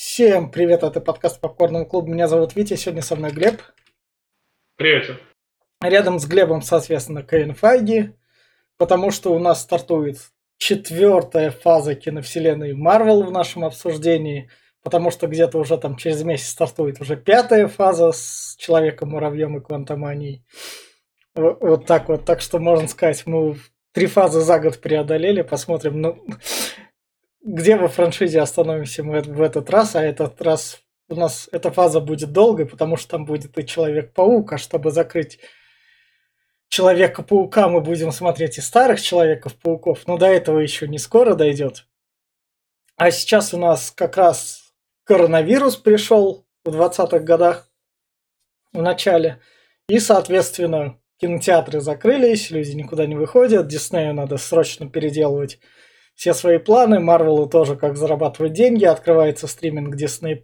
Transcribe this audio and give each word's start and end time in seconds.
Всем 0.00 0.52
привет, 0.52 0.84
это 0.84 1.00
подкаст 1.00 1.40
Попкорного 1.40 1.84
клуба. 1.84 2.08
Меня 2.08 2.28
зовут 2.28 2.54
Витя, 2.54 2.74
сегодня 2.74 3.02
со 3.02 3.16
мной 3.16 3.32
Глеб. 3.32 3.60
Привет. 4.76 5.18
Рядом 5.82 6.20
с 6.20 6.26
Глебом, 6.26 6.62
соответственно, 6.62 7.24
Кевин 7.24 7.52
Файги, 7.52 8.10
потому 8.76 9.10
что 9.10 9.34
у 9.34 9.40
нас 9.40 9.60
стартует 9.60 10.18
четвертая 10.56 11.50
фаза 11.50 11.96
киновселенной 11.96 12.74
Марвел 12.74 13.24
в 13.24 13.32
нашем 13.32 13.64
обсуждении, 13.64 14.48
потому 14.84 15.10
что 15.10 15.26
где-то 15.26 15.58
уже 15.58 15.76
там 15.78 15.96
через 15.96 16.22
месяц 16.22 16.50
стартует 16.50 17.00
уже 17.00 17.16
пятая 17.16 17.66
фаза 17.66 18.12
с 18.12 18.54
Человеком-муравьем 18.56 19.56
и 19.56 19.60
Квантоманией. 19.60 20.44
Вот, 21.34 21.58
вот 21.60 21.86
так 21.86 22.08
вот. 22.08 22.24
Так 22.24 22.40
что 22.40 22.60
можно 22.60 22.86
сказать, 22.86 23.26
мы 23.26 23.56
три 23.90 24.06
фазы 24.06 24.42
за 24.42 24.60
год 24.60 24.80
преодолели. 24.80 25.42
Посмотрим, 25.42 26.00
ну, 26.00 26.24
где 27.42 27.76
во 27.76 27.88
франшизе 27.88 28.40
остановимся 28.40 29.02
мы 29.02 29.20
в 29.20 29.42
этот 29.42 29.70
раз, 29.70 29.96
а 29.96 30.02
этот 30.02 30.40
раз 30.42 30.82
у 31.08 31.14
нас 31.14 31.48
эта 31.52 31.70
фаза 31.70 32.00
будет 32.00 32.32
долгой, 32.32 32.66
потому 32.66 32.96
что 32.96 33.10
там 33.12 33.24
будет 33.24 33.56
и 33.58 33.66
Человек-паук, 33.66 34.52
а 34.52 34.58
чтобы 34.58 34.90
закрыть 34.90 35.38
Человека-паука 36.68 37.68
мы 37.68 37.80
будем 37.80 38.12
смотреть 38.12 38.58
и 38.58 38.60
старых 38.60 39.00
Человеков-пауков, 39.00 40.06
но 40.06 40.18
до 40.18 40.26
этого 40.26 40.58
еще 40.58 40.86
не 40.86 40.98
скоро 40.98 41.34
дойдет. 41.34 41.86
А 42.96 43.10
сейчас 43.10 43.54
у 43.54 43.58
нас 43.58 43.90
как 43.90 44.16
раз 44.16 44.74
коронавирус 45.04 45.76
пришел 45.76 46.46
в 46.64 46.68
20-х 46.68 47.20
годах 47.20 47.70
в 48.72 48.82
начале, 48.82 49.40
и, 49.88 49.98
соответственно, 49.98 51.00
кинотеатры 51.16 51.80
закрылись, 51.80 52.50
люди 52.50 52.72
никуда 52.72 53.06
не 53.06 53.14
выходят, 53.14 53.66
Диснею 53.66 54.12
надо 54.12 54.36
срочно 54.36 54.90
переделывать 54.90 55.58
все 56.18 56.34
свои 56.34 56.58
планы, 56.58 56.98
Марвелу 56.98 57.48
тоже 57.48 57.76
как 57.76 57.96
зарабатывать 57.96 58.52
деньги, 58.52 58.84
открывается 58.84 59.46
стриминг 59.46 59.94
Disney+, 59.94 60.36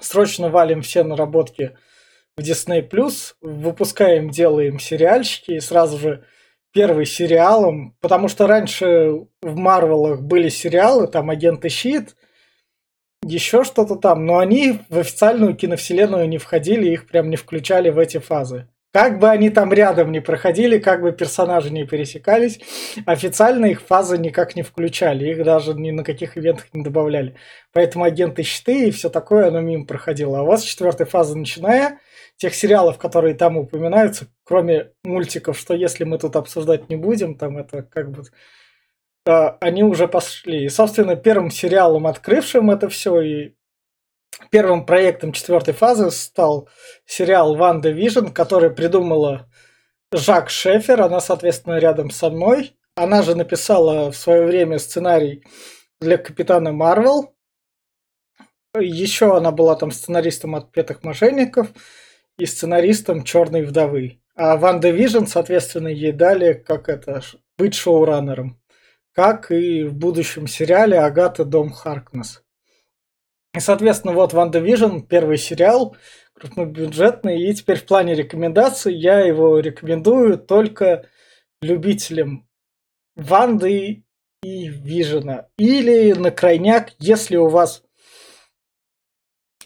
срочно 0.00 0.48
валим 0.48 0.82
все 0.82 1.04
наработки 1.04 1.78
в 2.36 2.40
Disney+, 2.40 2.82
выпускаем, 3.40 4.30
делаем 4.30 4.80
сериальчики, 4.80 5.52
и 5.52 5.60
сразу 5.60 5.98
же 5.98 6.24
первый 6.72 7.06
сериалом, 7.06 7.96
потому 8.00 8.26
что 8.26 8.48
раньше 8.48 9.26
в 9.40 9.54
Марвелах 9.54 10.20
были 10.20 10.48
сериалы, 10.48 11.06
там 11.06 11.30
Агенты 11.30 11.68
Щит, 11.68 12.16
еще 13.22 13.62
что-то 13.62 13.94
там, 13.94 14.26
но 14.26 14.38
они 14.38 14.80
в 14.88 14.98
официальную 14.98 15.54
киновселенную 15.54 16.28
не 16.28 16.38
входили, 16.38 16.90
их 16.90 17.06
прям 17.06 17.30
не 17.30 17.36
включали 17.36 17.90
в 17.90 18.00
эти 18.00 18.18
фазы. 18.18 18.66
Как 18.92 19.20
бы 19.20 19.28
они 19.28 19.50
там 19.50 19.72
рядом 19.72 20.10
не 20.10 20.20
проходили, 20.20 20.78
как 20.78 21.02
бы 21.02 21.12
персонажи 21.12 21.70
не 21.70 21.86
пересекались, 21.86 22.58
официально 23.06 23.66
их 23.66 23.82
фазы 23.82 24.18
никак 24.18 24.56
не 24.56 24.62
включали, 24.62 25.30
их 25.30 25.44
даже 25.44 25.74
ни 25.74 25.92
на 25.92 26.02
каких 26.02 26.36
ивентах 26.36 26.66
не 26.72 26.82
добавляли. 26.82 27.36
Поэтому 27.72 28.04
агенты 28.04 28.42
Щита 28.42 28.88
и 28.88 28.90
все 28.90 29.08
такое, 29.08 29.48
оно 29.48 29.60
мимо 29.60 29.86
проходило. 29.86 30.40
А 30.40 30.42
у 30.42 30.46
вас 30.46 30.62
четвертая 30.64 31.06
фаза 31.06 31.38
начиная, 31.38 32.00
тех 32.36 32.52
сериалов, 32.52 32.98
которые 32.98 33.34
там 33.34 33.56
упоминаются, 33.58 34.26
кроме 34.42 34.90
мультиков, 35.04 35.56
что 35.56 35.74
если 35.74 36.02
мы 36.02 36.18
тут 36.18 36.34
обсуждать 36.34 36.88
не 36.88 36.96
будем, 36.96 37.36
там 37.36 37.58
это 37.58 37.82
как 37.82 38.10
бы 38.10 38.24
а, 39.26 39.56
они 39.60 39.84
уже 39.84 40.08
пошли. 40.08 40.64
И, 40.64 40.68
собственно, 40.68 41.14
первым 41.14 41.50
сериалом, 41.50 42.06
открывшим 42.06 42.70
это 42.70 42.88
все 42.88 43.20
и 43.20 43.54
Первым 44.48 44.86
проектом 44.86 45.32
четвертой 45.32 45.74
фазы 45.74 46.10
стал 46.10 46.68
сериал 47.04 47.56
«Ванда 47.56 47.90
Вижн», 47.90 48.28
который 48.28 48.70
придумала 48.70 49.48
Жак 50.12 50.50
Шеффер. 50.50 51.02
Она, 51.02 51.20
соответственно, 51.20 51.78
рядом 51.78 52.10
со 52.10 52.30
мной. 52.30 52.76
Она 52.96 53.22
же 53.22 53.34
написала 53.34 54.10
в 54.10 54.16
свое 54.16 54.44
время 54.46 54.78
сценарий 54.78 55.44
для 56.00 56.16
Капитана 56.16 56.72
Марвел. 56.72 57.34
Еще 58.78 59.36
она 59.36 59.50
была 59.52 59.76
там 59.76 59.90
сценаристом 59.90 60.54
«Отпетых 60.54 61.02
мошенников» 61.04 61.68
и 62.38 62.46
сценаристом 62.46 63.24
«Черной 63.24 63.62
вдовы». 63.62 64.20
А 64.34 64.56
WandaVision, 64.56 65.26
соответственно, 65.26 65.88
ей 65.88 66.12
дали, 66.12 66.54
как 66.54 66.88
это, 66.88 67.20
быть 67.58 67.74
шоураннером. 67.74 68.60
Как 69.12 69.50
и 69.50 69.84
в 69.84 69.94
будущем 69.94 70.46
сериале 70.46 70.98
Агата 70.98 71.44
Дом 71.44 71.70
Харкнесс. 71.70 72.42
И, 73.54 73.60
соответственно, 73.60 74.14
вот 74.14 74.32
WandaVision, 74.32 75.00
первый 75.00 75.36
сериал, 75.36 75.96
крупнобюджетный, 76.34 77.42
и 77.42 77.54
теперь 77.54 77.78
в 77.78 77.86
плане 77.86 78.14
рекомендаций 78.14 78.94
я 78.94 79.20
его 79.20 79.58
рекомендую 79.58 80.38
только 80.38 81.06
любителям 81.60 82.48
Ванды 83.16 84.04
и 84.42 84.68
Вижена. 84.68 85.48
Или 85.58 86.12
на 86.12 86.30
крайняк, 86.30 86.92
если 86.98 87.36
у 87.36 87.48
вас 87.48 87.82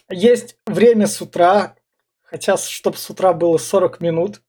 есть 0.09 0.57
время 0.65 1.07
с 1.07 1.21
утра, 1.21 1.75
хотя 2.23 2.57
чтобы 2.57 2.97
с 2.97 3.09
утра 3.09 3.33
было 3.33 3.57
40 3.57 4.01
минут, 4.01 4.41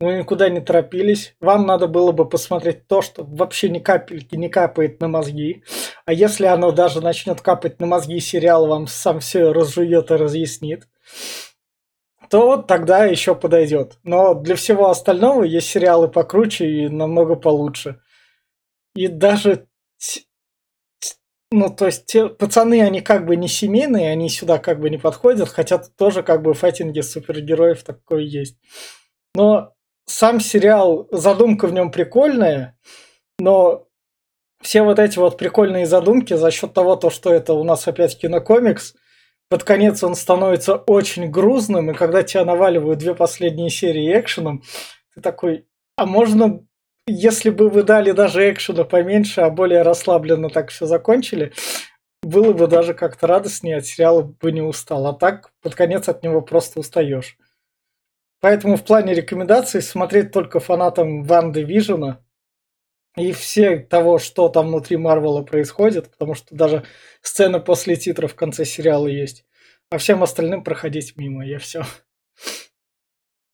вы 0.00 0.18
никуда 0.18 0.48
не 0.48 0.60
торопились. 0.60 1.36
Вам 1.40 1.66
надо 1.66 1.86
было 1.86 2.12
бы 2.12 2.28
посмотреть 2.28 2.86
то, 2.88 3.00
что 3.00 3.24
вообще 3.24 3.68
ни 3.68 3.78
капельки 3.78 4.34
не 4.36 4.48
капает 4.48 5.00
на 5.00 5.08
мозги. 5.08 5.62
А 6.04 6.12
если 6.12 6.46
оно 6.46 6.72
даже 6.72 7.00
начнет 7.00 7.40
капать 7.40 7.80
на 7.80 7.86
мозги, 7.86 8.18
сериал 8.20 8.66
вам 8.66 8.86
сам 8.86 9.20
все 9.20 9.52
разжует 9.52 10.10
и 10.10 10.14
разъяснит, 10.14 10.88
то 12.28 12.56
тогда 12.56 13.04
еще 13.04 13.34
подойдет. 13.34 13.98
Но 14.02 14.34
для 14.34 14.56
всего 14.56 14.90
остального 14.90 15.44
есть 15.44 15.68
сериалы 15.68 16.08
покруче 16.08 16.66
и 16.66 16.88
намного 16.88 17.36
получше. 17.36 18.00
И 18.94 19.08
даже 19.08 19.66
ну, 21.56 21.70
то 21.70 21.86
есть 21.86 22.06
те 22.06 22.28
пацаны, 22.28 22.82
они 22.82 23.00
как 23.00 23.26
бы 23.26 23.36
не 23.36 23.46
семейные, 23.46 24.10
они 24.10 24.28
сюда 24.28 24.58
как 24.58 24.80
бы 24.80 24.90
не 24.90 24.98
подходят, 24.98 25.48
хотя 25.48 25.78
тоже 25.78 26.24
как 26.24 26.42
бы 26.42 26.52
в 26.52 26.58
файтинге 26.58 27.04
супергероев 27.04 27.84
такое 27.84 28.22
есть. 28.22 28.58
Но 29.36 29.72
сам 30.06 30.40
сериал, 30.40 31.08
задумка 31.10 31.66
в 31.66 31.72
нем 31.72 31.90
прикольная, 31.90 32.78
но 33.38 33.86
все 34.60 34.82
вот 34.82 34.98
эти 34.98 35.18
вот 35.18 35.36
прикольные 35.36 35.86
задумки 35.86 36.34
за 36.34 36.50
счет 36.50 36.72
того, 36.72 36.96
то, 36.96 37.10
что 37.10 37.32
это 37.32 37.52
у 37.52 37.64
нас 37.64 37.86
опять 37.86 38.18
кинокомикс, 38.18 38.94
под 39.50 39.62
конец 39.62 40.02
он 40.02 40.14
становится 40.14 40.76
очень 40.76 41.30
грузным, 41.30 41.90
и 41.90 41.94
когда 41.94 42.22
тебя 42.22 42.44
наваливают 42.44 42.98
две 42.98 43.14
последние 43.14 43.70
серии 43.70 44.18
экшеном, 44.18 44.62
ты 45.14 45.20
такой, 45.20 45.66
а 45.96 46.06
можно, 46.06 46.64
если 47.06 47.50
бы 47.50 47.68
вы 47.68 47.82
дали 47.82 48.12
даже 48.12 48.50
экшена 48.50 48.84
поменьше, 48.84 49.42
а 49.42 49.50
более 49.50 49.82
расслабленно 49.82 50.48
так 50.48 50.70
все 50.70 50.86
закончили, 50.86 51.52
было 52.22 52.52
бы 52.52 52.66
даже 52.66 52.94
как-то 52.94 53.26
радостнее, 53.26 53.76
от 53.76 53.86
сериала 53.86 54.22
бы 54.22 54.50
не 54.50 54.62
устал. 54.62 55.06
А 55.06 55.12
так 55.12 55.52
под 55.62 55.74
конец 55.74 56.08
от 56.08 56.22
него 56.22 56.40
просто 56.40 56.80
устаешь. 56.80 57.36
Поэтому 58.44 58.76
в 58.76 58.84
плане 58.84 59.14
рекомендаций 59.14 59.80
смотреть 59.80 60.30
только 60.30 60.60
фанатам 60.60 61.22
Ванды 61.22 61.62
Вижена 61.62 62.22
и 63.16 63.32
все 63.32 63.78
того, 63.78 64.18
что 64.18 64.50
там 64.50 64.66
внутри 64.66 64.98
Марвела 64.98 65.40
происходит, 65.40 66.10
потому 66.10 66.34
что 66.34 66.54
даже 66.54 66.82
сцена 67.22 67.58
после 67.58 67.96
титров 67.96 68.32
в 68.32 68.34
конце 68.34 68.66
сериала 68.66 69.06
есть. 69.06 69.46
А 69.88 69.96
всем 69.96 70.22
остальным 70.22 70.62
проходить 70.62 71.16
мимо, 71.16 71.42
я 71.42 71.58
все. 71.58 71.84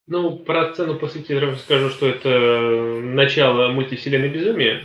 Ну, 0.08 0.40
про 0.40 0.74
сцену 0.74 0.98
после 0.98 1.22
титров 1.22 1.60
скажу, 1.60 1.90
что 1.90 2.08
это 2.08 2.28
начало 3.00 3.68
мультивселенной 3.68 4.28
безумия. 4.28 4.82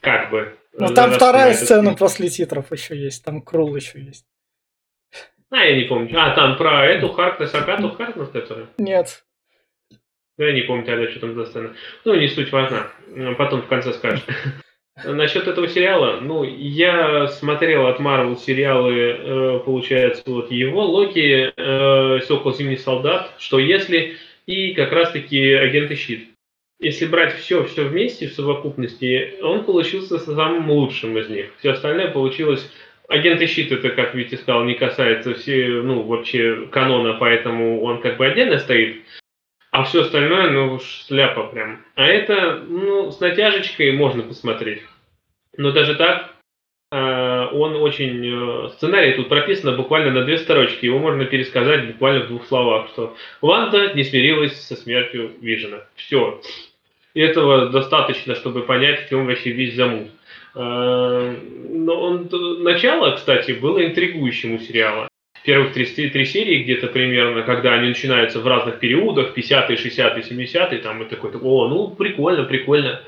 Как 0.00 0.30
бы. 0.30 0.56
Ну, 0.74 0.94
там 0.94 1.10
вторая 1.10 1.54
сцена 1.54 1.96
после 1.96 2.28
титров 2.28 2.70
еще 2.70 2.96
есть, 2.96 3.24
там 3.24 3.42
Крул 3.42 3.74
еще 3.74 4.00
есть. 4.00 4.24
А, 5.50 5.64
я 5.64 5.76
не 5.76 5.88
помню. 5.88 6.16
А, 6.16 6.32
там 6.36 6.56
про 6.56 6.86
эту 6.86 7.08
Харкнес, 7.08 7.52
Агату 7.52 7.90
Харкнес, 7.90 8.28
которая? 8.28 8.68
Нет. 8.78 9.24
Ну, 10.38 10.44
я 10.46 10.52
не 10.52 10.62
помню 10.62 10.84
тогда, 10.84 11.08
что 11.10 11.20
там 11.20 11.34
за 11.34 11.44
сцена. 11.46 11.74
Ну, 12.04 12.14
не 12.14 12.28
суть 12.28 12.52
важна. 12.52 12.88
Потом 13.36 13.62
в 13.62 13.66
конце 13.66 13.92
скажешь. 13.92 14.24
Насчет 15.04 15.48
этого 15.48 15.68
сериала, 15.68 16.20
ну, 16.20 16.44
я 16.44 17.26
смотрел 17.28 17.86
от 17.86 17.98
Marvel 17.98 18.36
сериалы, 18.36 18.92
э, 18.94 19.58
получается, 19.64 20.22
вот 20.26 20.50
его, 20.50 20.84
Локи, 20.84 21.50
э, 21.56 22.20
Сокол 22.26 22.52
Зимний 22.54 22.76
Солдат, 22.76 23.32
что 23.38 23.58
если, 23.58 24.16
и 24.46 24.74
как 24.74 24.92
раз-таки 24.92 25.54
Агенты 25.54 25.96
Щит. 25.96 26.28
Если 26.78 27.06
брать 27.06 27.34
все, 27.36 27.64
все 27.64 27.84
вместе, 27.84 28.28
в 28.28 28.34
совокупности, 28.34 29.34
он 29.40 29.64
получился 29.64 30.18
самым 30.18 30.70
лучшим 30.70 31.16
из 31.16 31.28
них. 31.30 31.46
Все 31.58 31.70
остальное 31.70 32.10
получилось 32.10 32.70
Агенты 33.08 33.46
Щит 33.46 33.72
это, 33.72 33.90
как 33.90 34.14
Витя 34.14 34.36
сказал, 34.36 34.64
не 34.64 34.74
касается 34.74 35.34
все, 35.34 35.82
ну, 35.82 36.02
вообще 36.02 36.66
канона, 36.70 37.14
поэтому 37.14 37.82
он 37.82 38.00
как 38.00 38.18
бы 38.18 38.26
отдельно 38.26 38.58
стоит. 38.58 39.02
А 39.72 39.84
все 39.84 40.02
остальное, 40.02 40.50
ну, 40.50 40.78
шляпа 40.78 41.44
прям. 41.44 41.82
А 41.94 42.06
это, 42.06 42.62
ну, 42.68 43.10
с 43.10 43.20
натяжечкой 43.20 43.92
можно 43.92 44.22
посмотреть. 44.22 44.82
Но 45.56 45.72
даже 45.72 45.94
так, 45.94 46.34
э, 46.90 46.96
он 47.52 47.76
очень... 47.76 48.66
Э, 48.66 48.68
сценарий 48.68 49.14
тут 49.14 49.30
прописано 49.30 49.72
буквально 49.72 50.10
на 50.10 50.24
две 50.24 50.36
строчки. 50.36 50.84
Его 50.84 50.98
можно 50.98 51.24
пересказать 51.24 51.86
буквально 51.86 52.24
в 52.24 52.28
двух 52.28 52.46
словах, 52.46 52.88
что 52.88 53.16
Ванда 53.40 53.94
не 53.94 54.04
смирилась 54.04 54.60
со 54.60 54.76
смертью 54.76 55.32
Вижена. 55.40 55.86
Все. 55.94 56.42
И 57.14 57.22
этого 57.22 57.70
достаточно, 57.70 58.34
чтобы 58.34 58.64
понять, 58.64 59.06
в 59.06 59.08
чем 59.08 59.26
вообще 59.26 59.52
весь 59.52 59.74
замут. 59.74 60.08
Э, 60.54 61.34
но 61.70 61.98
он, 61.98 62.28
начало, 62.62 63.16
кстати, 63.16 63.52
было 63.52 63.86
интригующим 63.86 64.56
у 64.56 64.58
сериала. 64.58 65.08
Первых 65.44 65.72
три, 65.72 65.86
три 65.86 66.24
серии 66.24 66.62
где-то 66.62 66.86
примерно, 66.86 67.42
когда 67.42 67.74
они 67.74 67.88
начинаются 67.88 68.40
в 68.40 68.46
разных 68.46 68.78
периодах, 68.78 69.36
50-е, 69.36 69.76
60-е, 69.76 70.22
70-е, 70.22 70.78
там 70.78 71.02
и 71.02 71.08
такой, 71.08 71.32
о, 71.32 71.68
ну, 71.68 71.88
прикольно, 71.88 72.44
прикольно. 72.44 73.00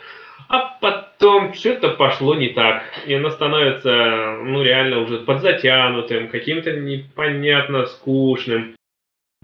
А 0.49 0.77
потом 0.81 1.55
что-то 1.55 1.91
пошло 1.91 2.35
не 2.35 2.49
так. 2.49 2.83
И 3.07 3.15
оно 3.15 3.31
становится, 3.31 4.39
ну, 4.43 4.63
реально 4.63 5.01
уже 5.01 5.19
подзатянутым, 5.19 6.29
каким-то 6.29 6.73
непонятно 6.73 7.87
скучным. 7.87 8.75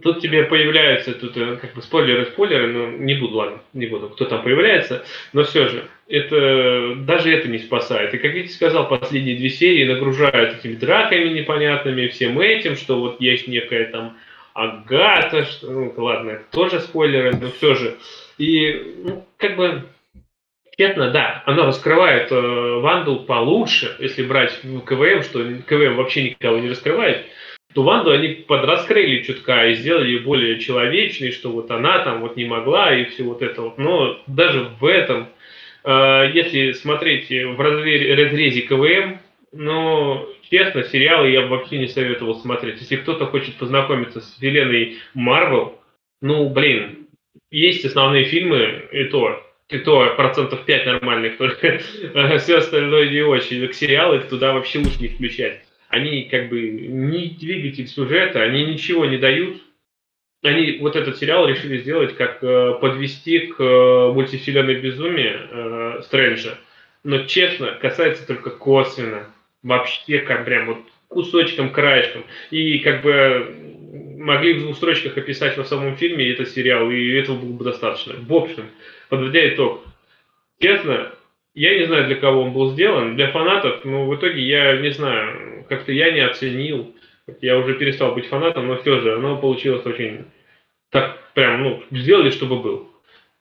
Тут 0.03 0.21
тебе 0.21 0.45
появляются, 0.45 1.13
тут 1.15 1.37
э, 1.37 1.57
как 1.57 1.75
бы 1.75 1.83
спойлеры, 1.83 2.25
спойлеры, 2.27 2.69
но 2.69 2.87
не 2.91 3.15
буду, 3.15 3.37
ладно, 3.37 3.59
не 3.75 3.87
буду, 3.87 4.09
кто 4.09 4.25
там 4.25 4.43
появляется, 4.43 5.05
но 5.33 5.45
все 5.45 5.69
же, 5.69 5.85
это, 6.11 6.97
даже 6.97 7.33
это 7.33 7.49
не 7.49 7.59
спасает. 7.59 8.13
И 8.13 8.19
как 8.19 8.35
я 8.35 8.47
сказал, 8.49 8.89
последние 8.89 9.37
две 9.37 9.49
серии 9.49 9.91
нагружают 9.91 10.59
этими 10.59 10.75
драками 10.75 11.29
непонятными, 11.29 12.09
всем 12.09 12.41
этим, 12.41 12.77
что 12.77 13.01
вот 13.01 13.21
есть 13.21 13.47
некая 13.47 13.87
там 13.87 14.17
Агата, 14.53 15.45
что, 15.45 15.71
ну 15.71 15.95
ладно, 15.97 16.31
это 16.31 16.45
тоже 16.51 16.81
спойлеры, 16.81 17.37
но 17.37 17.51
все 17.51 17.75
же. 17.75 17.97
И, 18.39 18.95
ну, 19.05 19.25
как 19.37 19.57
бы, 19.57 19.85
честно, 20.77 21.11
да, 21.13 21.43
оно 21.47 21.67
раскрывает 21.67 22.33
э, 22.33 22.81
Ванду 22.81 23.21
получше, 23.21 23.95
если 24.01 24.25
брать 24.25 24.61
КВМ, 24.87 25.23
что 25.23 25.45
КВМ 25.67 25.95
вообще 25.95 26.25
никого 26.25 26.59
не 26.59 26.71
раскрывает, 26.71 27.27
то 27.73 27.83
Ванду 27.83 28.11
они 28.11 28.29
подраскрыли 28.29 29.23
чутка 29.23 29.69
и 29.69 29.75
сделали 29.75 30.09
ее 30.09 30.21
более 30.21 30.59
человечной, 30.59 31.31
что 31.31 31.51
вот 31.51 31.71
она 31.71 32.01
там 32.01 32.21
вот 32.21 32.37
не 32.37 32.45
могла 32.45 32.93
и 32.95 33.05
все 33.05 33.23
вот 33.23 33.43
это 33.43 33.63
вот. 33.63 33.79
Но 33.79 34.21
даже 34.27 34.71
в 34.81 34.85
этом, 34.85 35.29
если 35.85 36.73
смотреть 36.73 37.31
в 37.31 37.61
разрезе, 37.61 38.63
КВМ, 38.63 39.19
но 39.53 40.29
честно, 40.51 40.85
сериалы 40.85 41.31
я 41.31 41.47
вообще 41.47 41.79
не 41.79 41.89
советовал 41.89 42.37
смотреть. 42.37 42.81
Если 42.81 42.97
кто-то 42.97 43.27
хочет 43.27 43.55
познакомиться 43.57 44.21
с 44.21 44.35
вселенной 44.35 44.99
Марвел, 45.15 45.79
ну, 46.21 46.49
блин, 46.49 47.09
есть 47.51 47.85
основные 47.85 48.25
фильмы, 48.25 48.85
и 48.93 49.05
то, 49.05 49.43
и 49.69 49.79
то 49.79 50.15
процентов 50.17 50.65
5 50.65 50.87
нормальных 50.87 51.37
только, 51.39 51.79
все 52.39 52.59
остальное 52.59 53.09
не 53.09 53.23
очень. 53.23 53.67
К 53.67 53.75
сериалы 53.75 54.21
туда 54.21 54.53
вообще 54.53 54.79
лучше 54.79 55.01
не 55.01 55.09
включать 55.09 55.63
они 55.91 56.23
как 56.31 56.49
бы 56.49 56.71
не 56.71 57.31
двигатель 57.31 57.89
сюжета, 57.89 58.43
они 58.43 58.65
ничего 58.65 59.05
не 59.07 59.19
дают. 59.19 59.61
Они 60.43 60.79
вот 60.81 60.97
этот 60.97 61.19
сериал 61.19 61.47
решили 61.47 61.79
сделать, 61.79 62.17
как 62.17 62.43
э, 62.43 62.75
подвести 62.81 63.41
к 63.41 63.61
э, 63.63 64.13
мультивселенной 64.13 64.77
безумия 64.77 65.39
э, 65.51 66.01
Стрэнджа. 66.05 66.57
Но 67.05 67.25
честно, 67.25 67.77
касается 67.81 68.27
только 68.27 68.51
косвенно. 68.51 69.27
Вообще, 69.63 70.21
как 70.21 70.47
прям 70.47 70.67
вот 70.67 70.79
кусочком, 71.09 71.71
краешком. 71.71 72.25
И 72.51 72.79
как 72.79 73.03
бы 73.03 73.55
могли 74.19 74.55
в 74.55 74.63
двух 74.63 74.77
строчках 74.77 75.19
описать 75.19 75.59
во 75.59 75.65
самом 75.65 75.97
фильме 75.97 76.31
этот 76.31 76.49
сериал, 76.49 76.91
и 76.91 77.13
этого 77.13 77.37
было 77.37 77.53
бы 77.53 77.65
достаточно. 77.65 78.15
В 78.19 78.33
общем, 78.33 78.71
подводя 79.09 79.47
итог, 79.49 79.85
честно, 80.59 81.13
я 81.55 81.79
не 81.79 81.85
знаю, 81.85 82.07
для 82.07 82.17
кого 82.17 82.43
он 82.43 82.53
был 82.53 82.71
сделан. 82.71 83.17
Для 83.17 83.31
фанатов, 83.31 83.85
но 83.85 84.07
в 84.07 84.15
итоге 84.15 84.41
я 84.41 84.77
не 84.77 84.91
знаю, 84.91 85.67
как-то 85.69 85.93
я 85.93 86.13
не 86.13 86.21
оценил. 86.21 86.95
Я 87.41 87.59
уже 87.59 87.75
перестал 87.75 88.15
быть 88.15 88.27
фанатом, 88.27 88.69
но 88.69 88.77
все 88.79 89.01
же 89.01 89.15
оно 89.15 89.37
получилось 89.37 89.85
очень 89.87 90.27
так 90.91 91.33
прям, 91.35 91.63
ну, 91.63 91.83
сделали, 91.91 92.31
чтобы 92.31 92.61
был. 92.61 92.89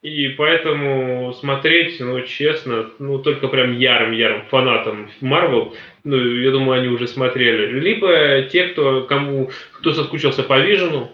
И 0.01 0.29
поэтому 0.29 1.33
смотреть, 1.33 1.99
ну, 1.99 2.21
честно, 2.21 2.89
ну, 2.99 3.19
только 3.19 3.49
прям 3.49 3.77
ярым-ярым 3.77 4.45
фанатом 4.45 5.11
Марвел, 5.19 5.75
ну, 6.05 6.15
я 6.15 6.51
думаю, 6.51 6.79
они 6.79 6.87
уже 6.87 7.07
смотрели. 7.07 7.79
Либо 7.79 8.43
те, 8.49 8.69
кто, 8.69 9.03
кому, 9.03 9.51
кто 9.73 9.91
соскучился 9.91 10.43
по 10.43 10.57
Вижену, 10.59 11.11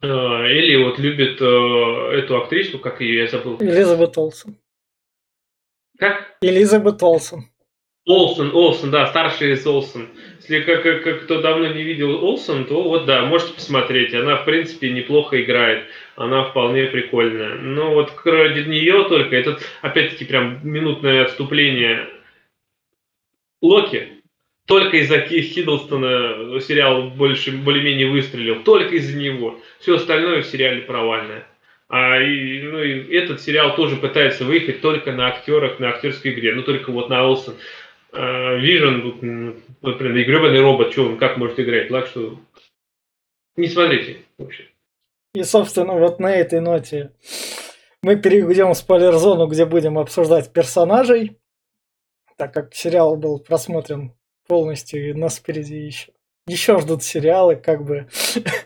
э, 0.00 0.06
или 0.06 0.84
вот 0.84 1.00
любит 1.00 1.40
э, 1.40 1.44
эту 1.44 2.36
актрису, 2.36 2.78
как 2.78 3.00
ее 3.00 3.22
я 3.22 3.26
забыл. 3.26 3.56
Элизабет 3.60 4.16
Олсен. 4.16 4.58
Как? 5.98 6.36
Элизабет 6.40 7.02
Олсен. 7.02 7.48
Олсен, 8.06 8.50
Олсен, 8.52 8.90
да, 8.90 9.06
старший 9.06 9.52
из 9.52 9.66
Олсен. 9.66 10.08
Если 10.40 10.60
как, 10.60 10.82
как, 10.82 11.02
как 11.02 11.24
кто 11.24 11.40
давно 11.40 11.68
не 11.68 11.82
видел 11.82 12.22
Олсен, 12.22 12.66
то 12.66 12.82
вот 12.82 13.06
да, 13.06 13.22
можете 13.22 13.54
посмотреть. 13.54 14.12
Она, 14.12 14.36
в 14.36 14.44
принципе, 14.44 14.90
неплохо 14.90 15.42
играет. 15.42 15.86
Она 16.16 16.44
вполне 16.44 16.84
прикольная. 16.84 17.54
Но 17.54 17.94
вот 17.94 18.12
ради 18.26 18.68
нее 18.68 19.06
только, 19.08 19.34
это 19.34 19.58
опять-таки 19.80 20.26
прям 20.26 20.60
минутное 20.62 21.24
отступление. 21.24 22.08
Локи. 23.62 24.08
Только 24.66 24.98
из-за 24.98 25.20
Хиддлстона 25.20 26.60
сериал 26.60 27.10
больше, 27.10 27.52
более-менее 27.52 28.08
выстрелил. 28.08 28.62
Только 28.62 28.96
из-за 28.96 29.16
него. 29.16 29.60
Все 29.78 29.96
остальное 29.96 30.42
в 30.42 30.46
сериале 30.46 30.82
провальное. 30.82 31.46
А, 31.88 32.18
и, 32.20 32.62
ну, 32.62 32.82
и 32.82 33.14
этот 33.14 33.40
сериал 33.40 33.76
тоже 33.76 33.96
пытается 33.96 34.44
выехать 34.44 34.80
только 34.80 35.12
на 35.12 35.28
актерах, 35.28 35.78
на 35.80 35.90
актерской 35.90 36.32
игре. 36.32 36.54
Ну, 36.54 36.62
только 36.62 36.90
вот 36.90 37.08
на 37.08 37.24
Олсен. 37.24 37.54
Вижен, 38.14 39.56
например, 39.82 40.16
и 40.16 40.24
гребаный 40.24 40.60
робот, 40.60 40.92
что 40.92 41.06
он 41.06 41.18
как 41.18 41.36
может 41.36 41.58
играть, 41.58 41.88
так 41.88 42.06
что 42.06 42.38
не 43.56 43.68
смотрите 43.68 44.18
вообще. 44.38 44.64
И, 45.34 45.42
собственно, 45.42 45.94
вот 45.94 46.20
на 46.20 46.32
этой 46.32 46.60
ноте 46.60 47.10
мы 48.02 48.16
перейдем 48.16 48.72
в 48.72 48.76
спойлер-зону, 48.76 49.46
где 49.46 49.64
будем 49.64 49.98
обсуждать 49.98 50.52
персонажей, 50.52 51.38
так 52.36 52.52
как 52.54 52.74
сериал 52.74 53.16
был 53.16 53.40
просмотрен 53.40 54.12
полностью, 54.46 55.10
и 55.10 55.12
нас 55.12 55.38
впереди 55.38 55.76
еще, 55.76 56.12
еще 56.46 56.78
ждут 56.80 57.02
сериалы, 57.02 57.56
как 57.56 57.84
бы. 57.84 58.08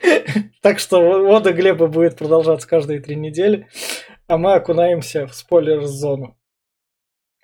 так 0.63 0.79
что 0.79 1.01
вода 1.01 1.53
Глеба 1.53 1.87
будет 1.87 2.17
продолжаться 2.17 2.69
каждые 2.69 3.01
три 3.01 3.17
недели, 3.17 3.69
а 4.27 4.37
мы 4.37 4.55
окунаемся 4.55 5.27
в 5.27 5.35
спойлер-зону. 5.35 6.37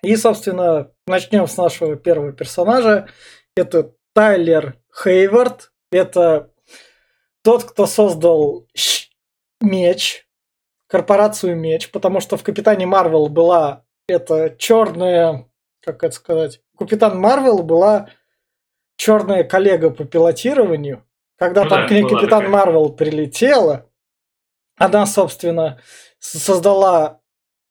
И, 0.03 0.15
собственно, 0.17 0.91
начнем 1.07 1.47
с 1.47 1.57
нашего 1.57 1.95
первого 1.95 2.31
персонажа. 2.31 3.07
Это 3.55 3.93
Тайлер 4.13 4.77
Хейвард. 4.91 5.71
Это 5.91 6.51
тот, 7.43 7.63
кто 7.63 7.85
создал 7.85 8.67
меч, 9.61 10.27
корпорацию 10.87 11.55
меч, 11.55 11.91
потому 11.91 12.19
что 12.19 12.37
в 12.37 12.43
Капитане 12.43 12.85
Марвел 12.85 13.27
была 13.27 13.85
это 14.07 14.55
черная, 14.57 15.49
как 15.81 16.03
это 16.03 16.15
сказать, 16.15 16.61
Капитан 16.77 17.19
Марвел 17.19 17.63
была 17.63 18.09
черная 18.97 19.43
коллега 19.43 19.89
по 19.89 20.05
пилотированию. 20.05 21.05
Когда 21.37 21.63
ну, 21.63 21.69
там 21.69 21.81
да, 21.81 21.87
к 21.87 21.91
ней 21.91 22.07
Капитан 22.07 22.49
Марвел 22.49 22.89
прилетела, 22.89 23.89
она, 24.77 25.05
собственно, 25.05 25.79
создала 26.19 27.21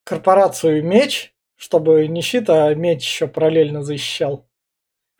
корпорацию 0.03 0.83
меч, 0.83 1.34
чтобы 1.57 2.07
не 2.07 2.21
щит, 2.21 2.49
а 2.49 2.73
меч 2.73 3.01
еще 3.03 3.27
параллельно 3.27 3.83
защищал. 3.83 4.47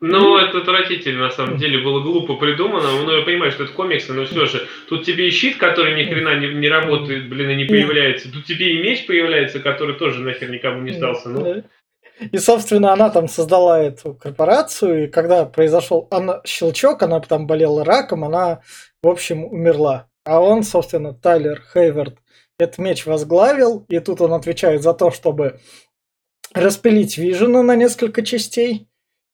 Ну, 0.02 0.38
это 0.38 0.60
отвратительно, 0.60 1.24
на 1.24 1.30
самом 1.32 1.58
деле, 1.58 1.80
было 1.80 2.02
глупо 2.02 2.36
придумано. 2.36 2.90
Ну, 3.04 3.12
я 3.12 3.24
понимаю, 3.24 3.52
что 3.52 3.64
это 3.64 3.74
комиксы, 3.74 4.14
но 4.14 4.26
все 4.26 4.46
же. 4.46 4.68
Тут 4.90 5.06
тебе 5.06 5.28
и 5.28 5.32
щит, 5.32 5.58
который 5.58 5.96
ни 5.96 6.08
хрена 6.08 6.38
не, 6.38 6.54
не 6.54 6.68
работает, 6.68 7.30
блин, 7.30 7.50
и 7.52 7.56
не 7.56 7.66
появляется. 7.66 8.32
Тут 8.32 8.46
тебе 8.46 8.76
и 8.76 8.84
меч 8.84 9.08
появляется, 9.08 9.60
который 9.60 9.96
тоже 9.96 10.22
нахер 10.22 10.52
никому 10.52 10.82
не 10.82 10.92
сдался. 10.92 11.30
Ну. 11.30 11.64
И, 12.32 12.38
собственно, 12.38 12.94
она 12.94 13.10
там 13.10 13.28
создала 13.28 13.82
эту 13.82 14.14
корпорацию, 14.14 15.06
и 15.06 15.08
когда 15.08 15.46
произошел 15.46 16.08
она, 16.12 16.42
щелчок, 16.46 17.02
она 17.02 17.20
там 17.22 17.48
болела 17.48 17.84
раком, 17.84 18.26
она, 18.26 18.62
в 19.02 19.08
общем, 19.08 19.46
умерла. 19.46 20.08
А 20.24 20.42
он, 20.42 20.64
собственно, 20.64 21.14
Тайлер 21.14 21.62
Хейвард, 21.74 22.18
этот 22.58 22.78
меч 22.78 23.06
возглавил, 23.06 23.86
и 23.90 24.00
тут 24.00 24.22
он 24.22 24.34
отвечает 24.34 24.82
за 24.82 24.94
то, 24.94 25.12
чтобы 25.12 25.60
распилить 26.56 27.18
Вижена 27.18 27.62
на 27.62 27.76
несколько 27.76 28.24
частей. 28.24 28.88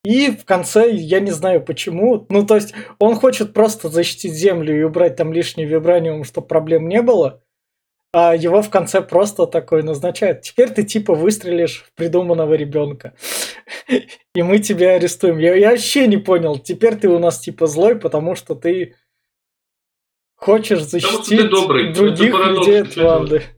И 0.04 0.32
в 0.32 0.46
конце, 0.46 0.92
я 0.92 1.20
не 1.20 1.32
знаю 1.32 1.64
почему, 1.64 2.26
ну 2.30 2.46
то 2.46 2.56
есть 2.56 2.74
он 2.98 3.16
хочет 3.16 3.54
просто 3.54 3.88
защитить 3.88 4.34
Землю 4.34 4.78
и 4.78 4.84
убрать 4.84 5.16
там 5.16 5.32
лишний 5.32 5.66
вибраниум, 5.66 6.24
чтобы 6.24 6.48
проблем 6.48 6.88
не 6.88 7.04
было. 7.04 7.44
А 8.14 8.36
его 8.36 8.62
в 8.62 8.70
конце 8.70 9.02
просто 9.02 9.46
такой 9.46 9.84
назначают. 9.84 10.42
Теперь 10.42 10.70
ты 10.72 10.84
типа 10.84 11.14
выстрелишь 11.14 11.86
в 11.88 11.94
придуманного 11.94 12.56
ребенка. 12.56 13.14
И 14.36 14.42
мы 14.42 14.60
тебя 14.60 14.96
арестуем. 14.96 15.38
Я, 15.38 15.56
я 15.56 15.70
вообще 15.70 16.08
не 16.08 16.18
понял. 16.18 16.58
Теперь 16.58 16.96
ты 16.96 17.08
у 17.08 17.20
нас 17.20 17.40
типа 17.40 17.68
злой, 17.68 17.96
потому 17.96 18.36
что 18.36 18.56
ты 18.56 18.96
хочешь 20.36 20.82
защитить 20.82 21.50
других 21.94 22.34
людей 22.34 22.82
от 22.82 22.96
Ванды. 22.98 23.44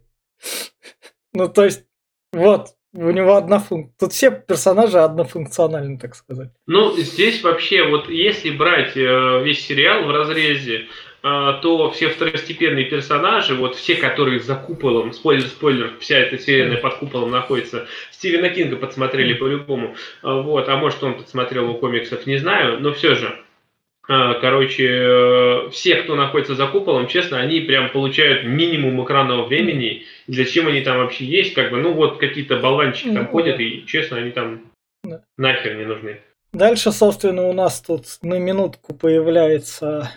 Ну, 1.36 1.50
то 1.50 1.66
есть, 1.66 1.84
вот, 2.32 2.76
у 2.94 3.10
него 3.12 3.36
одна 3.36 3.60
функция. 3.60 3.94
Тут 4.00 4.14
все 4.14 4.32
персонажи 4.32 5.00
однофункциональны, 5.00 5.98
так 5.98 6.16
сказать. 6.16 6.50
Ну, 6.68 6.96
здесь 6.96 7.44
вообще, 7.44 7.88
вот 7.88 8.10
если 8.10 8.52
брать 8.52 8.96
э, 8.96 9.44
весь 9.44 9.66
сериал 9.66 10.06
в 10.06 10.12
разрезе, 10.12 10.88
а, 11.26 11.54
то 11.54 11.90
все 11.92 12.10
второстепенные 12.10 12.84
персонажи, 12.84 13.56
вот 13.56 13.76
все, 13.76 13.96
которые 13.96 14.42
за 14.42 14.56
куполом, 14.56 15.14
спойлер, 15.14 15.48
спойлер, 15.48 15.94
вся 16.02 16.18
эта 16.18 16.36
вселенная 16.36 16.78
под 16.78 16.96
куполом 16.96 17.32
находится, 17.32 17.88
Стивена 18.12 18.50
Кинга 18.50 18.76
подсмотрели 18.76 19.34
по-любому, 19.34 19.96
а, 20.22 20.42
вот, 20.42 20.68
а 20.68 20.76
может 20.76 21.02
он 21.02 21.16
подсмотрел 21.16 21.70
у 21.70 21.76
комиксов, 21.76 22.28
не 22.28 22.38
знаю, 22.40 22.82
но 22.82 22.92
все 22.92 23.16
же, 23.16 23.40
короче, 24.06 24.86
э, 24.86 25.70
все, 25.72 25.96
кто 25.98 26.16
находится 26.16 26.56
за 26.56 26.68
куполом, 26.68 27.08
честно, 27.08 27.40
они 27.40 27.62
прям 27.62 27.90
получают 27.90 28.44
минимум 28.44 29.04
экранного 29.04 29.46
времени. 29.46 30.04
Зачем 30.28 30.68
они 30.68 30.82
там 30.82 30.98
вообще 30.98 31.26
есть? 31.26 31.54
Как 31.54 31.72
бы, 31.72 31.78
ну 31.78 31.94
вот 31.94 32.18
какие-то 32.18 32.58
болванчики 32.58 33.14
там 33.14 33.28
ходят, 33.28 33.60
и 33.60 33.86
честно, 33.86 34.18
они 34.18 34.32
там 34.32 34.62
нахер 35.38 35.76
не 35.76 35.86
нужны. 35.86 36.20
Дальше, 36.52 36.92
собственно, 36.92 37.48
у 37.48 37.54
нас 37.54 37.82
тут 37.82 38.06
на 38.22 38.38
минутку 38.40 38.94
появляется 38.94 40.12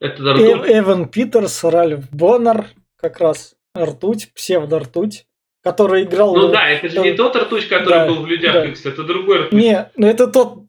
Это 0.00 0.22
э 0.22 0.78
Эван 0.78 1.08
Питерс, 1.08 1.64
Ральф 1.64 2.10
Боннер, 2.10 2.66
как 3.00 3.18
раз 3.20 3.54
ртуть, 3.76 4.32
псевдо-ртуть, 4.34 5.26
который 5.62 6.02
играл... 6.02 6.36
Ну 6.36 6.48
да, 6.48 6.68
это 6.68 6.88
же 6.88 7.00
не 7.00 7.12
тот 7.12 7.36
ртуть, 7.36 7.68
который 7.68 7.90
да, 7.90 8.06
был 8.06 8.22
в 8.22 8.26
Людях 8.26 8.52
да. 8.52 8.64
Икс, 8.66 8.84
это 8.84 9.04
другой 9.04 9.38
ртуть. 9.44 9.52
Не, 9.52 9.90
ну 9.96 10.06
это 10.06 10.26
тот 10.26 10.67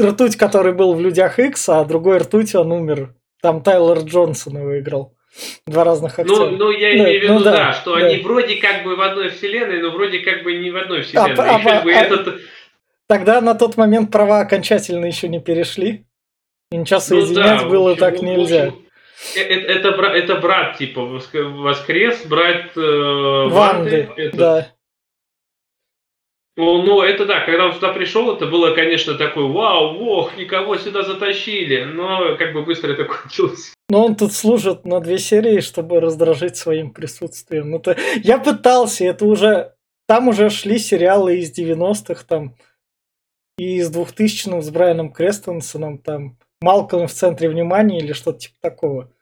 ртуть, 0.00 0.36
который 0.36 0.72
был 0.72 0.94
в 0.94 1.00
Людях 1.00 1.38
Икс, 1.38 1.68
а 1.68 1.84
другой 1.84 2.18
ртуть, 2.18 2.54
он 2.54 2.72
умер. 2.72 3.14
Там 3.40 3.62
Тайлер 3.62 3.98
Джонсон 3.98 4.58
его 4.58 4.78
играл. 4.78 5.14
Два 5.66 5.84
разных 5.84 6.18
актера. 6.18 6.46
Ну, 6.46 6.56
ну 6.56 6.70
я 6.70 6.96
имею 6.96 7.20
в 7.20 7.22
виду, 7.22 7.34
ну, 7.34 7.40
да, 7.40 7.52
да, 7.52 7.72
что 7.72 7.96
да. 7.96 8.06
они 8.06 8.18
вроде 8.18 8.56
как 8.56 8.82
бы 8.82 8.96
в 8.96 9.00
одной 9.00 9.28
вселенной, 9.28 9.80
но 9.80 9.90
вроде 9.90 10.20
как 10.20 10.42
бы 10.42 10.54
не 10.54 10.70
в 10.70 10.76
одной 10.76 11.02
вселенной. 11.02 11.34
А, 11.34 11.56
а, 11.56 11.62
как 11.62 11.84
бы 11.84 11.92
а, 11.92 12.00
этот... 12.00 12.40
Тогда 13.06 13.40
на 13.40 13.54
тот 13.54 13.76
момент 13.76 14.10
права 14.10 14.40
окончательно 14.40 15.04
еще 15.04 15.28
не 15.28 15.40
перешли. 15.40 16.04
И 16.70 16.76
ничего 16.76 17.00
соединять 17.00 17.62
ну, 17.62 17.64
да, 17.64 17.68
было 17.68 17.92
общем, 17.92 18.00
так 18.00 18.22
нельзя. 18.22 18.66
Общем, 18.66 18.84
это, 19.36 19.54
это, 19.54 19.88
это, 19.88 20.06
это 20.06 20.36
брат, 20.36 20.76
типа, 20.76 21.02
воскрес, 21.02 22.24
брат 22.26 22.76
э, 22.76 22.80
Ванды. 22.80 23.50
Ванды 23.50 24.08
это... 24.16 24.36
Да. 24.36 24.68
Ну, 26.58 26.82
ну, 26.82 27.02
это 27.02 27.24
да, 27.24 27.46
когда 27.46 27.66
он 27.66 27.72
сюда 27.72 27.92
пришел, 27.92 28.34
это 28.34 28.46
было, 28.46 28.74
конечно, 28.74 29.14
такой, 29.14 29.46
вау, 29.46 29.96
ох, 30.00 30.36
никого 30.36 30.76
сюда 30.76 31.04
затащили, 31.04 31.84
но 31.84 32.36
как 32.36 32.52
бы 32.52 32.64
быстро 32.64 32.94
это 32.94 33.04
кончилось. 33.22 33.72
Но 33.88 34.04
он 34.04 34.16
тут 34.16 34.32
служит 34.32 34.84
на 34.84 34.98
две 34.98 35.18
серии, 35.18 35.60
чтобы 35.60 36.00
раздражить 36.00 36.56
своим 36.56 36.90
присутствием. 36.90 37.70
Ну, 37.70 37.78
то... 37.78 37.96
Я 38.24 38.38
пытался, 38.38 39.04
это 39.04 39.24
уже... 39.24 39.74
Там 40.08 40.26
уже 40.26 40.50
шли 40.50 40.80
сериалы 40.80 41.36
из 41.38 41.56
90-х, 41.56 42.24
там, 42.26 42.56
и 43.56 43.76
из 43.76 43.94
2000-х 43.94 44.60
с 44.60 44.70
Брайаном 44.70 45.12
Крестонсоном, 45.12 45.98
там, 45.98 46.38
Малком 46.60 47.06
в 47.06 47.12
центре 47.12 47.48
внимания 47.48 48.00
или 48.00 48.12
что-то 48.12 48.40
типа 48.40 48.56
такого. 48.60 49.12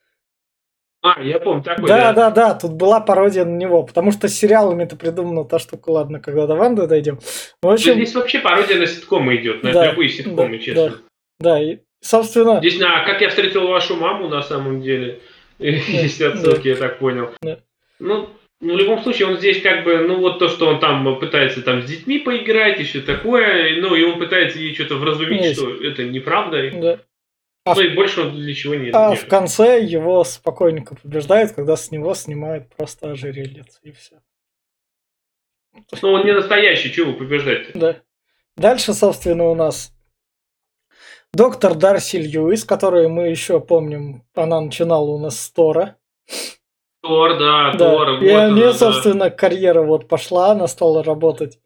А, 1.06 1.22
я 1.22 1.38
помню, 1.38 1.62
такой, 1.62 1.88
да. 1.88 2.12
Да, 2.12 2.12
да, 2.12 2.30
да, 2.30 2.54
тут 2.54 2.72
была 2.72 3.00
пародия 3.00 3.44
на 3.44 3.56
него, 3.56 3.84
потому 3.84 4.10
что 4.10 4.28
с 4.28 4.34
сериалами 4.34 4.82
это 4.82 4.96
придумана 4.96 5.44
та 5.44 5.58
штука, 5.58 5.90
ладно, 5.90 6.18
когда 6.18 6.46
до 6.46 6.56
Ванды 6.56 6.86
дойдем. 6.86 7.20
В 7.62 7.68
общем... 7.68 7.94
Здесь 7.94 8.14
вообще 8.14 8.40
пародия 8.40 8.78
на 8.78 8.86
ситкомы 8.86 9.36
идет, 9.36 9.62
на 9.62 9.72
да, 9.72 9.90
любые 9.90 10.08
ситкомы, 10.08 10.56
да, 10.56 10.58
честно. 10.58 10.88
Да, 10.88 10.96
да, 11.38 11.62
и, 11.62 11.78
собственно... 12.00 12.58
Здесь 12.58 12.80
на 12.80 13.04
«Как 13.04 13.20
я 13.20 13.28
встретил 13.28 13.68
вашу 13.68 13.96
маму» 13.96 14.28
на 14.28 14.42
самом 14.42 14.82
деле. 14.82 15.20
Есть 15.58 16.20
отсылки, 16.20 16.68
я 16.68 16.76
так 16.76 16.98
понял. 16.98 17.30
Ну, 17.98 18.28
ну, 18.60 18.74
в 18.74 18.78
любом 18.78 19.02
случае, 19.02 19.28
он 19.28 19.36
здесь 19.36 19.60
как 19.60 19.84
бы, 19.84 19.98
ну, 19.98 20.18
вот 20.18 20.38
то, 20.38 20.48
что 20.48 20.66
он 20.66 20.80
там 20.80 21.18
пытается 21.18 21.62
там 21.62 21.82
с 21.82 21.84
детьми 21.84 22.18
поиграть, 22.18 22.80
еще 22.80 23.00
такое, 23.00 23.80
ну, 23.80 23.94
и 23.94 24.02
он 24.02 24.18
пытается 24.18 24.58
ей 24.58 24.74
что-то 24.74 24.96
вразумить, 24.96 25.52
что 25.54 25.74
это 25.82 26.04
неправда. 26.04 26.70
Да. 26.72 26.98
А 27.66 27.74
ну 27.74 27.80
и 27.80 27.94
больше 27.96 28.20
он 28.20 28.32
для 28.32 28.54
чего 28.54 28.76
не 28.76 28.90
А 28.90 29.16
в 29.16 29.26
конце 29.26 29.82
его 29.82 30.22
спокойненько 30.22 30.94
побеждают, 30.94 31.50
когда 31.50 31.76
с 31.76 31.90
него 31.90 32.14
снимают 32.14 32.72
просто 32.76 33.10
ожерелье, 33.10 33.64
и 33.82 33.90
все. 33.90 34.20
Ну 36.00 36.12
он 36.12 36.24
не 36.24 36.32
настоящий, 36.32 36.92
чего 36.92 37.12
побеждать 37.12 37.70
-то? 37.70 37.78
Да. 37.78 37.96
Дальше, 38.56 38.94
собственно, 38.94 39.48
у 39.48 39.56
нас 39.56 39.92
доктор 41.32 41.74
Дарси 41.74 42.18
Льюис, 42.18 42.64
которую 42.64 43.10
мы 43.10 43.28
еще 43.30 43.58
помним, 43.58 44.22
она 44.36 44.60
начинала 44.60 45.10
у 45.10 45.18
нас 45.18 45.40
с 45.40 45.50
Тора. 45.50 45.96
Тор, 47.02 47.36
да, 47.36 47.72
да. 47.72 47.78
Тор. 47.78 48.22
И 48.22 48.32
вот 48.32 48.52
у 48.52 48.54
нее, 48.54 48.72
собственно, 48.74 49.24
да. 49.24 49.30
карьера 49.30 49.82
вот 49.82 50.06
пошла, 50.06 50.52
она 50.52 50.68
стала 50.68 51.02
работать 51.02 51.58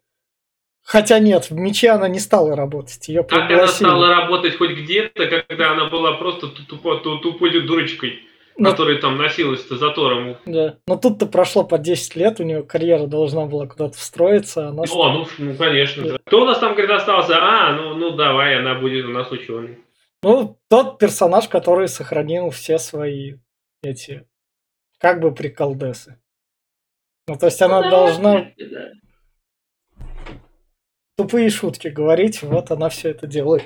Хотя 0.83 1.19
нет, 1.19 1.49
в 1.49 1.53
мече 1.53 1.89
она 1.89 2.07
не 2.07 2.19
стала 2.19 2.55
работать. 2.55 3.07
Ее 3.07 3.23
как 3.23 3.49
она 3.49 3.67
стала 3.67 4.15
работать 4.15 4.57
хоть 4.57 4.71
где-то, 4.71 5.27
когда 5.27 5.71
она 5.71 5.89
была 5.89 6.13
просто 6.13 6.47
тупо, 6.47 6.97
тупой 6.97 7.61
дурочкой, 7.61 8.23
Но... 8.57 8.69
Ну, 8.69 8.71
которая 8.71 8.97
там 8.97 9.17
носилась-то 9.17 9.77
за 9.77 9.91
Тором. 9.91 10.37
Да. 10.45 10.77
Но 10.87 10.97
тут-то 10.97 11.27
прошло 11.27 11.63
по 11.63 11.77
10 11.77 12.15
лет, 12.15 12.39
у 12.39 12.43
нее 12.43 12.63
карьера 12.63 13.05
должна 13.05 13.45
была 13.45 13.67
куда-то 13.67 13.95
встроиться. 13.97 14.69
Она... 14.69 14.83
О, 14.89 15.13
ну, 15.13 15.27
ну 15.37 15.55
конечно. 15.55 16.03
Да. 16.03 16.17
Кто 16.25 16.41
у 16.41 16.45
нас 16.45 16.59
там, 16.59 16.73
говорит, 16.73 16.91
остался? 16.91 17.37
А, 17.39 17.73
ну, 17.73 17.93
ну 17.93 18.11
давай, 18.11 18.57
она 18.57 18.75
будет 18.75 19.05
у 19.05 19.09
нас 19.09 19.31
ученый. 19.31 19.77
Ну, 20.23 20.59
тот 20.67 20.99
персонаж, 20.99 21.47
который 21.47 21.87
сохранил 21.87 22.49
все 22.49 22.77
свои 22.79 23.35
эти, 23.81 24.27
как 24.99 25.19
бы 25.19 25.33
приколдесы. 25.33 26.19
Ну, 27.27 27.37
то 27.37 27.45
есть 27.45 27.61
она 27.61 27.81
ну, 27.81 27.89
должна... 27.89 28.51
Да 28.57 28.91
тупые 31.21 31.49
шутки 31.49 31.87
говорить, 31.87 32.41
вот 32.41 32.71
она 32.71 32.89
все 32.89 33.09
это 33.09 33.27
делает. 33.27 33.63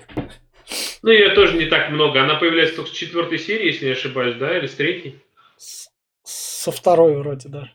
Ну, 1.02 1.12
ее 1.12 1.30
тоже 1.30 1.58
не 1.58 1.66
так 1.66 1.90
много. 1.90 2.22
Она 2.22 2.36
появляется 2.36 2.78
только 2.78 2.90
с 2.90 2.94
четвертой 2.94 3.38
серии, 3.40 3.68
если 3.68 3.86
не 3.86 3.92
ошибаюсь, 3.92 4.36
да, 4.36 4.58
или 4.58 4.68
с 4.68 4.74
третьей? 4.74 5.20
С, 5.58 5.90
со 6.24 6.72
второй 6.72 7.16
вроде, 7.18 7.50
да. 7.50 7.72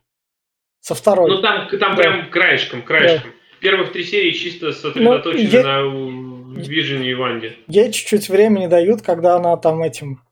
Со 0.80 0.94
второй. 0.94 1.30
Ну, 1.30 1.40
там, 1.40 1.68
там 1.68 1.94
да. 1.94 1.96
прям 1.96 2.30
краешком, 2.30 2.82
краешком. 2.82 3.30
Да. 3.30 3.36
Первых 3.60 3.92
три 3.92 4.04
серии 4.04 4.32
чисто 4.32 4.72
сосредоточены 4.72 5.44
ну, 5.44 5.58
я... 5.58 5.62
на 5.62 6.60
Вижене 6.60 7.10
и 7.10 7.14
Ванде. 7.14 7.56
Ей 7.68 7.92
чуть-чуть 7.92 8.28
времени 8.28 8.66
дают, 8.66 9.02
когда 9.02 9.36
она 9.36 9.56
там 9.56 9.82
этим 9.82 10.22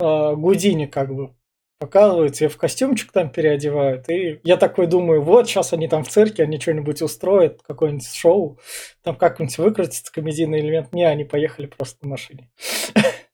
э, 0.00 0.34
Гудини 0.34 0.86
как 0.86 1.14
бы 1.14 1.30
показывают, 1.78 2.40
ее 2.40 2.48
в 2.48 2.56
костюмчик 2.56 3.12
там 3.12 3.30
переодевают. 3.30 4.08
И 4.08 4.40
я 4.44 4.56
такой 4.56 4.86
думаю, 4.86 5.22
вот, 5.22 5.48
сейчас 5.48 5.72
они 5.72 5.88
там 5.88 6.04
в 6.04 6.08
цирке, 6.08 6.42
они 6.42 6.58
что-нибудь 6.60 7.02
устроят, 7.02 7.60
какое-нибудь 7.66 8.12
шоу, 8.14 8.58
там 9.02 9.16
как-нибудь 9.16 9.58
выкрутится 9.58 10.12
комедийный 10.12 10.60
элемент. 10.60 10.92
Не, 10.92 11.04
они 11.04 11.24
поехали 11.24 11.66
просто 11.66 11.98
на 12.02 12.10
машине. 12.10 12.50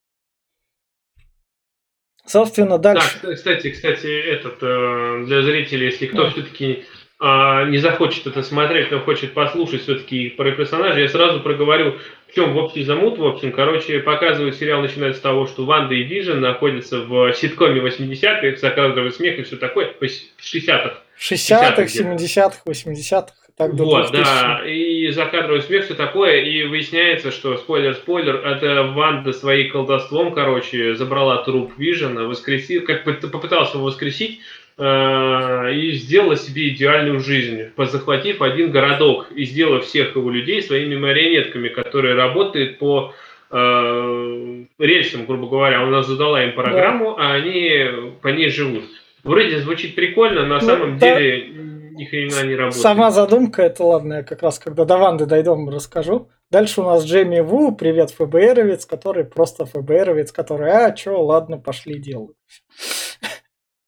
Собственно, 2.26 2.78
дальше. 2.78 3.18
Да, 3.22 3.34
кстати, 3.34 3.70
кстати, 3.70 4.06
этот 4.06 4.62
э, 4.62 5.24
для 5.26 5.42
зрителей, 5.42 5.86
если 5.86 6.06
кто 6.06 6.30
все-таки 6.30 6.84
а, 7.22 7.66
не 7.66 7.76
захочет 7.76 8.26
это 8.26 8.42
смотреть, 8.42 8.90
но 8.90 9.00
хочет 9.00 9.34
послушать 9.34 9.82
все-таки 9.82 10.30
про 10.30 10.52
персонажа, 10.52 11.00
я 11.00 11.08
сразу 11.08 11.40
проговорю, 11.40 11.98
в 12.26 12.34
чем 12.34 12.54
в 12.54 12.58
общем 12.58 12.82
замут. 12.84 13.18
В 13.18 13.26
общем, 13.26 13.52
короче, 13.52 14.00
показывают 14.00 14.56
сериал 14.56 14.80
начинается 14.80 15.18
с 15.18 15.22
того, 15.22 15.46
что 15.46 15.66
Ванда 15.66 15.94
и 15.94 16.02
Вижен 16.02 16.40
находятся 16.40 17.00
в 17.00 17.34
ситкоме 17.34 17.82
80-х, 17.82 18.56
закадровый 18.56 19.12
смех 19.12 19.38
и 19.38 19.42
все 19.42 19.56
такое, 19.56 19.92
60-х. 20.00 20.94
60-х, 21.20 21.82
70-х, 21.82 22.62
80-х. 22.66 23.34
Так 23.58 23.74
вот, 23.74 24.10
да, 24.12 24.62
и 24.64 25.10
закадровый 25.10 25.60
смех, 25.60 25.84
все 25.84 25.92
такое, 25.92 26.40
и 26.40 26.64
выясняется, 26.64 27.30
что, 27.30 27.58
спойлер-спойлер, 27.58 28.36
это 28.36 28.84
Ванда 28.84 29.34
своим 29.34 29.70
колдовством, 29.70 30.32
короче, 30.32 30.94
забрала 30.94 31.42
труп 31.42 31.74
Вижена, 31.76 32.22
воскресил, 32.22 32.82
как 32.86 33.04
бы 33.04 33.12
попытался 33.12 33.76
его 33.76 33.84
воскресить, 33.88 34.40
и 34.80 35.92
сделала 35.92 36.36
себе 36.36 36.70
идеальную 36.70 37.20
жизнь, 37.20 37.64
захватив 37.76 38.40
один 38.40 38.70
городок 38.70 39.30
и 39.34 39.44
сделав 39.44 39.84
всех 39.84 40.16
его 40.16 40.30
людей 40.30 40.62
своими 40.62 40.96
марионетками, 40.96 41.68
которые 41.68 42.14
работают 42.14 42.78
по 42.78 43.12
э, 43.50 44.64
рельсам, 44.78 45.26
грубо 45.26 45.48
говоря. 45.48 45.82
Она 45.82 46.02
задала 46.02 46.42
им 46.42 46.54
программу, 46.54 47.14
да. 47.16 47.22
а 47.22 47.34
они 47.34 48.16
по 48.22 48.28
ней 48.28 48.48
живут. 48.48 48.84
Вроде 49.22 49.58
звучит 49.58 49.94
прикольно, 49.94 50.46
на 50.46 50.54
ну, 50.54 50.60
самом 50.60 50.98
да. 50.98 51.18
деле 51.18 51.48
ни 52.00 52.04
хрена 52.04 52.46
не 52.46 52.54
работает. 52.54 52.82
Сама 52.82 53.10
задумка, 53.10 53.62
это 53.62 53.84
ладно, 53.84 54.14
я 54.14 54.22
как 54.22 54.42
раз 54.42 54.58
когда 54.58 54.84
до 54.84 54.96
Ванды 54.96 55.26
дойдем, 55.26 55.68
расскажу. 55.68 56.28
Дальше 56.50 56.80
у 56.80 56.84
нас 56.84 57.04
Джейми 57.04 57.40
Ву, 57.40 57.72
привет 57.76 58.10
ФБРовец, 58.10 58.86
который 58.86 59.24
просто 59.24 59.66
ФБРовец, 59.66 60.32
который, 60.32 60.70
а, 60.70 60.90
чё, 60.92 61.20
ладно, 61.20 61.58
пошли 61.58 61.98
делать. 61.98 62.36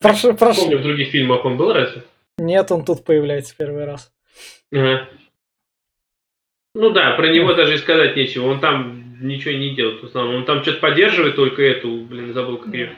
Прошу, 0.02 0.35
прошу. 0.35 0.62
Помню, 0.62 0.78
в 0.78 0.82
других 0.82 1.09
фильмах 1.11 1.44
он 1.44 1.56
был 1.56 1.73
разве? 1.73 2.02
Нет, 2.38 2.71
он 2.73 2.85
тут 2.85 3.04
появляется 3.04 3.54
первый 3.56 3.85
раз. 3.85 4.12
Ага. 4.73 5.09
Ну 6.75 6.90
да, 6.90 7.12
про 7.12 7.28
него 7.28 7.54
даже 7.54 7.75
и 7.75 7.78
сказать 7.78 8.16
нечего. 8.16 8.49
Он 8.49 8.61
там 8.61 9.18
ничего 9.21 9.52
не 9.52 9.75
делает 9.75 10.02
в 10.02 10.06
основном. 10.06 10.37
Он 10.37 10.44
там 10.44 10.62
что-то 10.62 10.80
поддерживает 10.80 11.37
только 11.37 11.62
эту, 11.62 12.04
блин, 12.04 12.32
забыл 12.32 12.59
как 12.59 12.73
ее. 12.75 12.97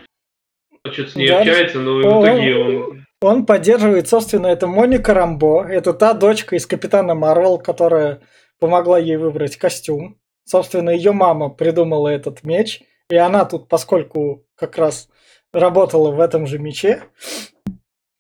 Что-то 0.91 1.11
с 1.11 1.17
ней 1.17 1.29
да. 1.29 1.39
общается, 1.39 1.81
но 1.81 1.95
в 1.95 2.01
итоге 2.01 2.57
он... 2.57 3.05
Он 3.21 3.47
поддерживает, 3.47 4.07
собственно, 4.07 4.49
это 4.49 4.67
Моника 4.67 5.15
Рамбо. 5.15 5.65
Это 5.65 5.95
та 5.95 6.13
дочка 6.13 6.57
из 6.57 6.67
Капитана 6.67 7.15
Марвел, 7.15 7.59
которая 7.59 8.21
помогла 8.61 8.99
ей 8.99 9.17
выбрать 9.17 9.57
костюм. 9.57 10.19
Собственно, 10.45 10.91
ее 10.91 11.13
мама 11.13 11.49
придумала 11.49 12.09
этот 12.09 12.45
меч. 12.45 12.83
И 13.09 13.17
она 13.17 13.47
тут, 13.47 13.69
поскольку 13.69 14.47
как 14.57 14.77
раз 14.77 15.09
работала 15.55 16.11
в 16.11 16.21
этом 16.21 16.47
же 16.47 16.59
мече, 16.59 17.03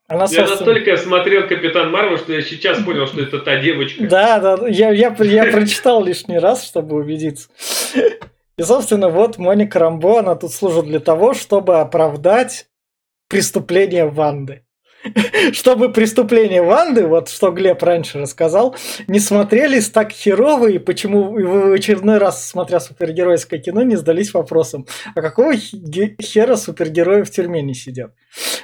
она, 0.06 0.22
я 0.22 0.28
собственно... 0.28 0.48
настолько 0.48 0.96
смотрел 0.96 1.48
Капитан 1.48 1.90
Марвел, 1.90 2.18
что 2.18 2.34
я 2.34 2.42
сейчас 2.42 2.82
понял, 2.82 3.06
что 3.06 3.22
это 3.22 3.38
та 3.38 3.56
девочка. 3.56 4.06
Да, 4.06 4.38
да, 4.38 4.68
я, 4.68 4.90
я, 4.90 5.14
я 5.18 5.44
прочитал 5.50 6.04
лишний 6.04 6.38
раз, 6.38 6.64
чтобы 6.64 6.96
убедиться. 6.96 7.48
И, 8.56 8.62
собственно, 8.62 9.08
вот 9.08 9.38
Моника 9.38 9.78
Рамбо, 9.78 10.20
она 10.20 10.34
тут 10.36 10.52
служит 10.52 10.86
для 10.86 11.00
того, 11.00 11.34
чтобы 11.34 11.80
оправдать 11.80 12.68
преступление 13.28 14.06
Ванды. 14.06 14.64
Чтобы 15.52 15.92
преступления 15.92 16.62
Ванды, 16.62 17.06
вот 17.06 17.28
что 17.28 17.50
Глеб 17.50 17.82
раньше 17.82 18.18
рассказал, 18.18 18.76
не 19.06 19.20
смотрелись 19.20 19.90
так 19.90 20.12
херово, 20.12 20.68
и 20.68 20.78
почему 20.78 21.30
вы 21.30 21.70
в 21.70 21.72
очередной 21.72 22.18
раз, 22.18 22.48
смотря 22.48 22.80
супергеройское 22.80 23.60
кино, 23.60 23.82
не 23.82 23.96
сдались 23.96 24.32
вопросом, 24.34 24.86
а 25.14 25.20
какого 25.20 25.54
хера 25.56 26.56
супергерои 26.56 27.22
в 27.22 27.30
тюрьме 27.30 27.62
не 27.62 27.74
сидят? 27.74 28.12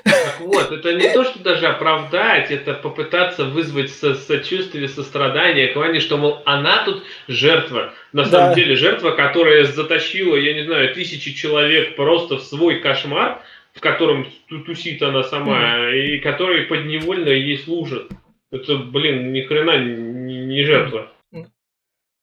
Так 0.05 0.41
вот, 0.41 0.73
это 0.73 0.95
не 0.95 1.13
то, 1.13 1.25
что 1.25 1.43
даже 1.43 1.67
оправдать, 1.67 2.51
это 2.51 2.75
попытаться 2.75 3.45
вызвать 3.45 3.91
со 3.91 4.15
сочувствие, 4.15 4.89
сострадание 4.89 5.69
к 5.69 5.77
Ване, 5.77 6.01
что, 6.01 6.17
мол, 6.17 6.43
она 6.45 6.85
тут 6.85 7.05
жертва. 7.29 7.93
На 8.13 8.25
да. 8.25 8.31
самом 8.31 8.55
деле 8.55 8.77
жертва, 8.77 9.13
которая 9.13 9.65
затащила, 9.65 10.37
я 10.37 10.55
не 10.55 10.65
знаю, 10.65 10.95
тысячи 10.95 11.33
человек 11.33 11.97
просто 11.97 12.39
в 12.39 12.43
свой 12.43 12.81
кошмар, 12.81 13.43
в 13.75 13.81
котором 13.81 14.27
тусит 14.67 15.03
она 15.03 15.23
сама, 15.23 15.91
mm. 15.91 15.99
и 15.99 16.19
который 16.19 16.65
подневольно 16.65 17.29
ей 17.29 17.59
служит. 17.59 18.11
Это, 18.51 18.77
блин, 18.77 19.33
ни 19.33 19.43
хрена 19.43 19.79
не, 19.79 20.47
не 20.47 20.65
жертва. 20.65 21.13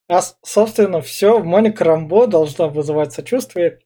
А, 0.09 0.21
собственно, 0.43 1.01
все 1.01 1.39
в 1.39 1.81
Рамбо 1.81 2.27
должна 2.27 2.67
вызывать 2.67 3.11
сочувствие, 3.11 3.79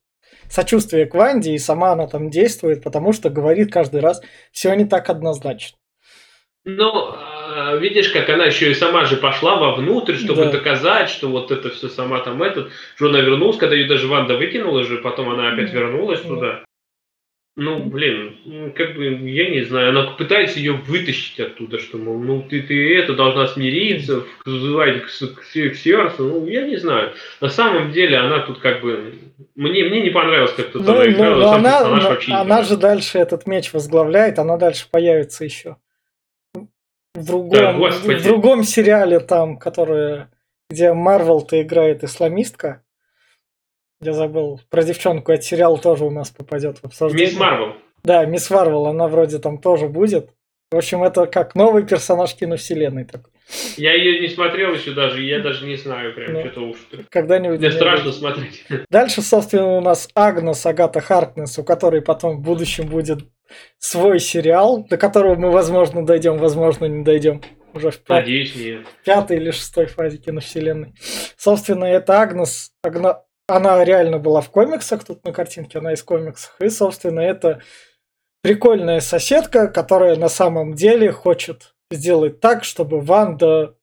сочувствие 0.50 1.08
к 1.08 1.16
Ванде, 1.16 1.54
и 1.54 1.60
сама 1.60 1.94
она 1.94 2.08
там 2.08 2.30
действует, 2.30 2.84
потому 2.84 3.12
что 3.12 3.30
говорит 3.30 3.72
каждый 3.72 4.02
раз, 4.02 4.22
все 4.52 4.74
не 4.76 4.86
так 4.86 5.10
однозначно. 5.10 5.78
Ну, 6.64 6.92
а, 6.94 7.76
видишь, 7.78 8.10
как 8.10 8.30
она 8.30 8.46
еще 8.46 8.70
и 8.70 8.76
сама 8.76 9.06
же 9.06 9.18
пошла 9.18 9.56
вовнутрь, 9.56 10.14
чтобы 10.16 10.46
да. 10.46 10.52
доказать, 10.52 11.10
что 11.10 11.28
вот 11.28 11.52
это 11.52 11.70
все 11.72 11.90
сама 11.90 12.20
там 12.20 12.44
этот, 12.44 12.72
что 12.96 13.08
она 13.08 13.20
вернулась, 13.20 13.58
когда 13.58 13.76
ее 13.76 13.88
даже 13.88 14.08
Ванда 14.08 14.38
выкинула 14.38 14.84
же, 14.84 14.98
потом 14.98 15.30
она 15.30 15.54
опять 15.54 15.74
вернулась 15.74 16.22
туда. 16.22 16.64
Ну, 17.58 17.84
блин, 17.84 18.38
ну, 18.46 18.72
как 18.72 18.96
бы, 18.96 19.08
я 19.08 19.50
не 19.50 19.66
знаю, 19.66 19.90
она 19.90 20.12
пытается 20.12 20.58
ее 20.58 20.72
вытащить 20.72 21.38
оттуда, 21.38 21.80
что, 21.80 21.98
мол, 21.98 22.18
ну, 22.18 22.42
ты, 22.44 22.62
ты 22.62 22.98
это 22.98 23.14
должна 23.14 23.46
смириться, 23.48 24.24
вызывать 24.46 25.02
к, 25.02 25.08
к, 25.08 25.72
к 25.72 25.76
сердцу, 25.76 26.24
ну, 26.24 26.48
я 26.48 26.66
не 26.66 26.78
знаю. 26.78 27.12
На 27.42 27.50
самом 27.50 27.92
деле, 27.92 28.18
она 28.18 28.40
тут 28.40 28.60
как 28.60 28.82
бы, 28.82 29.16
мне, 29.56 29.84
мне 29.84 30.02
не 30.02 30.12
понравилось, 30.12 30.54
как 30.54 30.72
тут 30.72 30.86
ну, 30.86 30.94
она 30.94 31.10
играла, 31.10 31.58
ну, 31.58 31.64
сам 31.64 31.94
она, 31.94 32.10
вообще 32.10 32.32
она 32.32 32.64
же 32.64 32.78
дальше 32.78 33.20
этот 33.20 33.46
меч 33.46 33.74
возглавляет, 33.74 34.40
она 34.40 34.56
дальше 34.56 34.88
появится 34.90 35.44
еще. 35.44 35.76
В 36.54 37.26
другом, 37.26 37.82
да, 37.82 37.90
в 37.90 38.24
другом 38.24 38.64
сериале 38.64 39.20
там, 39.20 39.58
который, 39.58 40.28
где 40.70 40.94
Марвел-то 40.94 41.62
играет 41.62 42.06
исламистка, 42.06 42.82
я 44.02 44.14
забыл. 44.14 44.60
Про 44.70 44.84
девчонку 44.84 45.32
этот 45.32 45.46
сериал 45.46 45.78
тоже 45.78 46.06
у 46.06 46.10
нас 46.10 46.30
попадет 46.30 46.80
в 46.80 46.86
обсуждение. 46.86 47.28
Мисс 47.28 47.40
Марвел. 47.40 47.76
Да, 48.04 48.26
Мисс 48.26 48.50
Марвел, 48.50 48.88
она 48.88 49.08
вроде 49.08 49.40
там 49.40 49.60
тоже 49.60 49.88
будет. 49.88 50.32
В 50.72 50.78
общем, 50.78 51.04
это 51.04 51.26
как 51.26 51.54
новый 51.54 51.86
персонаж 51.86 52.34
киновселенной 52.34 53.04
такой. 53.04 53.32
Я 53.76 53.94
ее 53.94 54.22
не 54.22 54.30
смотрел 54.30 54.74
еще 54.74 54.92
даже, 54.92 55.22
я 55.22 55.40
даже 55.40 55.68
не 55.68 55.76
знаю 55.76 56.16
прям, 56.16 56.32
ну, 56.32 56.42
что-то 56.42 56.62
уж. 56.62 56.78
Когда-нибудь. 57.10 57.60
Мне 57.60 57.72
страшно 57.72 58.06
будет. 58.06 58.16
смотреть. 58.16 58.64
Дальше, 58.90 59.22
собственно, 59.22 59.78
у 59.78 59.82
нас 59.82 60.08
Агнес 60.16 60.66
Агата 60.66 61.02
Харкнес, 61.02 61.60
у 61.60 61.64
которой 61.66 62.02
потом 62.02 62.38
в 62.38 62.42
будущем 62.42 62.88
будет 62.88 63.20
свой 63.80 64.22
сериал, 64.22 64.86
до 64.90 64.98
которого 64.98 65.36
мы, 65.36 65.52
возможно, 65.52 66.06
дойдем, 66.06 66.38
возможно, 66.38 66.86
не 66.86 67.04
дойдем. 67.04 67.42
Уже 67.74 67.92
в 67.92 67.98
пят... 68.00 68.22
Надеюсь, 68.22 68.56
нет. 68.56 68.86
пятой 69.04 69.38
или 69.38 69.52
шестой 69.52 69.88
фазе 69.88 70.18
киновселенной. 70.18 70.94
Собственно, 71.38 71.86
это 71.86 72.22
Агнес, 72.22 72.72
Агна 72.82 73.24
она 73.56 73.84
реально 73.84 74.20
была 74.20 74.42
в 74.42 74.50
комиксах, 74.50 75.04
тут 75.04 75.24
на 75.26 75.34
картинке 75.34 75.80
она 75.80 75.94
из 75.94 76.04
комиксов. 76.04 76.56
И, 76.60 76.70
собственно, 76.70 77.20
это 77.20 77.62
прикольная 78.42 79.00
соседка, 79.00 79.68
которая 79.68 80.16
на 80.16 80.30
самом 80.30 80.74
деле 80.74 81.12
хочет 81.12 81.76
сделать 81.92 82.40
так, 82.40 82.64
чтобы 82.64 83.02
Ванда 83.02 83.76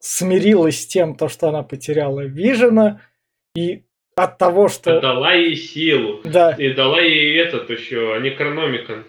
смирилась 0.00 0.82
с 0.82 0.86
тем, 0.86 1.16
то, 1.16 1.28
что 1.28 1.48
она 1.48 1.62
потеряла 1.62 2.20
Вижена, 2.20 3.00
и 3.54 3.84
от 4.16 4.38
того, 4.38 4.68
что... 4.68 5.00
Дала 5.00 5.32
ей 5.32 5.56
силу. 5.56 6.20
Да. 6.24 6.52
И 6.52 6.72
дала 6.72 7.00
ей 7.00 7.38
этот 7.38 7.68
еще, 7.70 8.14
а 8.14 8.20
не 8.20 8.30
Некрономикон. 8.30 9.04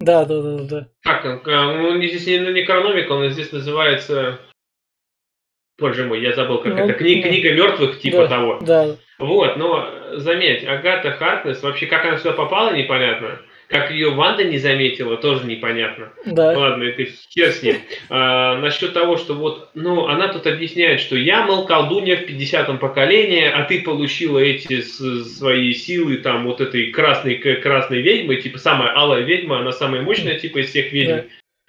Да, 0.00 0.24
да, 0.24 0.42
да, 0.42 0.58
да. 0.64 0.88
Как 1.02 1.24
он? 1.24 1.40
Он 1.46 2.02
здесь 2.02 2.26
не, 2.26 2.38
не 2.38 2.52
Некрономикон, 2.52 3.22
он 3.24 3.30
здесь 3.30 3.52
называется... 3.52 4.38
Боже 5.78 6.04
мой, 6.04 6.20
я 6.20 6.34
забыл, 6.34 6.58
как 6.58 6.74
ну, 6.74 6.78
это. 6.78 6.92
Кни- 6.92 7.16
ну, 7.16 7.22
книга 7.22 7.54
мертвых, 7.54 7.98
типа 7.98 8.18
да, 8.18 8.28
того. 8.28 8.58
Да. 8.60 8.96
Вот, 9.22 9.56
но 9.56 9.88
заметь, 10.14 10.64
Агата 10.64 11.12
Хартнес, 11.12 11.62
вообще 11.62 11.86
как 11.86 12.04
она 12.04 12.18
сюда 12.18 12.32
попала, 12.32 12.74
непонятно. 12.74 13.38
Как 13.68 13.90
ее 13.92 14.10
Ванда 14.10 14.42
не 14.44 14.58
заметила, 14.58 15.16
тоже 15.16 15.46
непонятно. 15.46 16.12
Да. 16.26 16.58
Ладно, 16.58 16.82
это 16.82 17.04
хер 17.30 17.52
с 17.52 17.62
ним. 17.62 17.76
А, 18.10 18.58
насчет 18.58 18.92
того, 18.92 19.16
что 19.16 19.34
вот, 19.34 19.70
ну, 19.74 20.08
она 20.08 20.28
тут 20.28 20.46
объясняет, 20.46 21.00
что 21.00 21.16
я, 21.16 21.46
мол, 21.46 21.64
колдунья 21.64 22.16
в 22.16 22.28
50-м 22.28 22.78
поколении, 22.78 23.44
а 23.44 23.62
ты 23.64 23.80
получила 23.80 24.40
эти 24.40 24.82
свои 24.82 25.72
силы, 25.72 26.16
там, 26.16 26.44
вот 26.44 26.60
этой 26.60 26.90
красной, 26.90 27.36
красной 27.36 28.02
ведьмы, 28.02 28.36
типа, 28.36 28.58
самая 28.58 28.92
алая 28.92 29.22
ведьма, 29.22 29.60
она 29.60 29.72
самая 29.72 30.02
мощная, 30.02 30.38
типа, 30.38 30.58
из 30.58 30.68
всех 30.68 30.92
ведьм. 30.92 31.12
Да. 31.12 31.24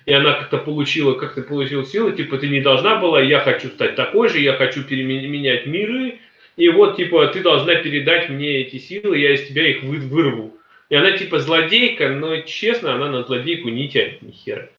И 0.06 0.12
она 0.13 0.34
как-то 0.34 0.58
получила, 0.58 1.13
как-то 1.13 1.44
получила 1.44 1.86
силы, 1.86 2.12
типа, 2.13 2.38
ты 2.38 2.50
не 2.50 2.60
должна 2.60 2.96
была, 2.96 3.22
я 3.22 3.39
хочу 3.39 3.70
стать 3.70 3.96
такой 3.96 4.28
же, 4.28 4.39
я 4.39 4.54
хочу 4.54 4.84
переменять 4.84 5.68
миры, 5.68 6.18
и 6.56 6.70
вот, 6.70 6.98
типа, 6.98 7.28
ты 7.28 7.42
должна 7.42 7.76
передать 7.76 8.30
мне 8.30 8.62
эти 8.62 8.78
силы, 8.78 9.18
я 9.18 9.34
из 9.34 9.48
тебя 9.48 9.68
их 9.68 9.84
вы, 9.84 9.98
вырву. 9.98 10.58
И 10.89 10.96
она, 10.96 11.18
типа, 11.18 11.39
злодейка, 11.39 12.10
но, 12.10 12.42
честно, 12.42 12.94
она 12.94 13.10
на 13.10 13.24
злодейку 13.24 13.70
не 13.70 13.89
тянет 13.89 14.22
ни 14.22 14.32
хера. 14.32 14.70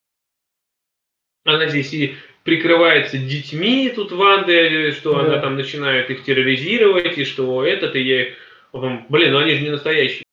Она 1.45 1.67
здесь 1.69 1.93
и 1.93 2.15
прикрывается 2.45 3.19
детьми 3.19 3.93
тут 3.95 4.13
Ванды, 4.13 4.93
что 4.93 5.15
да. 5.15 5.21
она 5.21 5.39
там 5.39 5.57
начинает 5.57 6.11
их 6.11 6.25
терроризировать, 6.25 7.19
и 7.19 7.25
что 7.25 7.65
этот, 7.65 7.97
и 7.97 8.01
я 8.01 8.27
Блин, 8.75 9.33
ну 9.33 9.39
они 9.39 9.55
же 9.55 9.63
не 9.63 9.71
настоящие. 9.71 10.25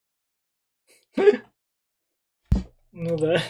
Ну 2.94 3.18
да 3.18 3.42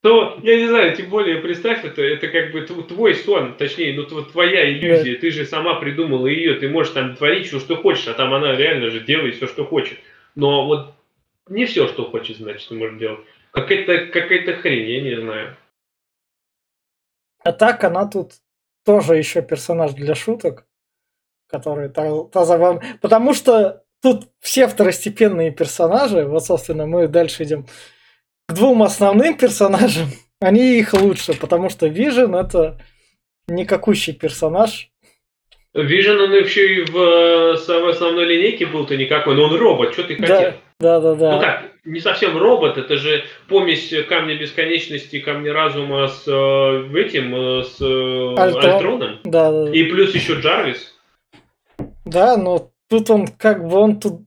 то, 0.00 0.38
я 0.42 0.56
не 0.56 0.68
знаю, 0.68 0.94
тем 0.96 1.10
более, 1.10 1.38
представь, 1.38 1.84
это, 1.84 2.02
это 2.02 2.28
как 2.28 2.52
бы 2.52 2.62
твой 2.62 3.14
сон, 3.16 3.56
точнее, 3.56 3.94
ну 3.94 4.04
твоя 4.04 4.70
иллюзия, 4.70 5.16
ты 5.16 5.30
же 5.30 5.44
сама 5.44 5.74
придумала 5.80 6.26
ее, 6.26 6.54
ты 6.54 6.68
можешь 6.68 6.92
там 6.92 7.16
творить 7.16 7.48
все, 7.48 7.58
что 7.58 7.76
хочешь, 7.76 8.06
а 8.06 8.14
там 8.14 8.32
она 8.32 8.54
реально 8.54 8.90
же 8.90 9.00
делает 9.00 9.36
все, 9.36 9.48
что 9.48 9.64
хочет. 9.64 9.98
Но 10.36 10.66
вот 10.66 10.94
не 11.48 11.66
все, 11.66 11.88
что 11.88 12.08
хочет, 12.08 12.36
значит, 12.36 12.68
ты 12.68 12.74
можешь 12.74 12.98
делать. 12.98 13.20
Какая-то 13.50 14.06
какая 14.06 14.56
хрень, 14.56 14.88
я 14.88 15.00
не 15.00 15.20
знаю. 15.20 15.56
А 17.42 17.52
так 17.52 17.82
она 17.82 18.06
тут 18.06 18.34
тоже 18.84 19.16
еще 19.16 19.42
персонаж 19.42 19.94
для 19.94 20.14
шуток, 20.14 20.66
который 21.48 21.88
та, 21.88 22.24
та 22.24 22.44
забавно. 22.44 22.82
Потому 23.00 23.34
что 23.34 23.82
тут 24.00 24.28
все 24.40 24.68
второстепенные 24.68 25.50
персонажи, 25.50 26.24
вот, 26.24 26.44
собственно, 26.44 26.86
мы 26.86 27.08
дальше 27.08 27.42
идем 27.42 27.66
к 28.48 28.54
двум 28.54 28.82
основным 28.82 29.36
персонажам, 29.36 30.08
они 30.40 30.78
их 30.78 30.94
лучше, 30.94 31.38
потому 31.38 31.68
что 31.68 31.86
Вижен 31.86 32.34
это 32.34 32.80
никакущий 33.46 34.14
персонаж. 34.14 34.90
Вижен, 35.74 36.18
он 36.18 36.32
еще 36.32 36.76
и 36.76 36.84
в, 36.84 36.96
э, 36.96 37.90
основной 37.90 38.24
линейке 38.24 38.66
был-то 38.66 38.96
никакой, 38.96 39.34
но 39.34 39.44
он 39.44 39.56
робот, 39.56 39.92
что 39.92 40.04
ты 40.04 40.16
хотел? 40.16 40.54
Да, 40.80 41.00
да, 41.00 41.00
да, 41.00 41.14
да. 41.14 41.32
Ну 41.32 41.40
как, 41.40 41.64
не 41.84 42.00
совсем 42.00 42.36
робот, 42.36 42.78
это 42.78 42.96
же 42.96 43.24
помесь 43.48 43.92
Камня 44.08 44.36
Бесконечности, 44.36 45.20
Камня 45.20 45.52
Разума 45.52 46.08
с 46.08 46.24
э, 46.26 46.98
этим, 46.98 47.34
э, 47.34 47.62
с 47.64 47.80
Альтрон. 47.80 48.64
Альтроном. 48.64 49.20
Да, 49.24 49.52
да, 49.52 49.64
да. 49.66 49.72
И 49.72 49.84
плюс 49.84 50.14
еще 50.14 50.40
Джарвис. 50.40 50.94
Да, 52.06 52.36
но 52.38 52.70
тут 52.88 53.10
он 53.10 53.26
как 53.26 53.66
бы, 53.68 53.76
он 53.76 54.00
тут 54.00 54.22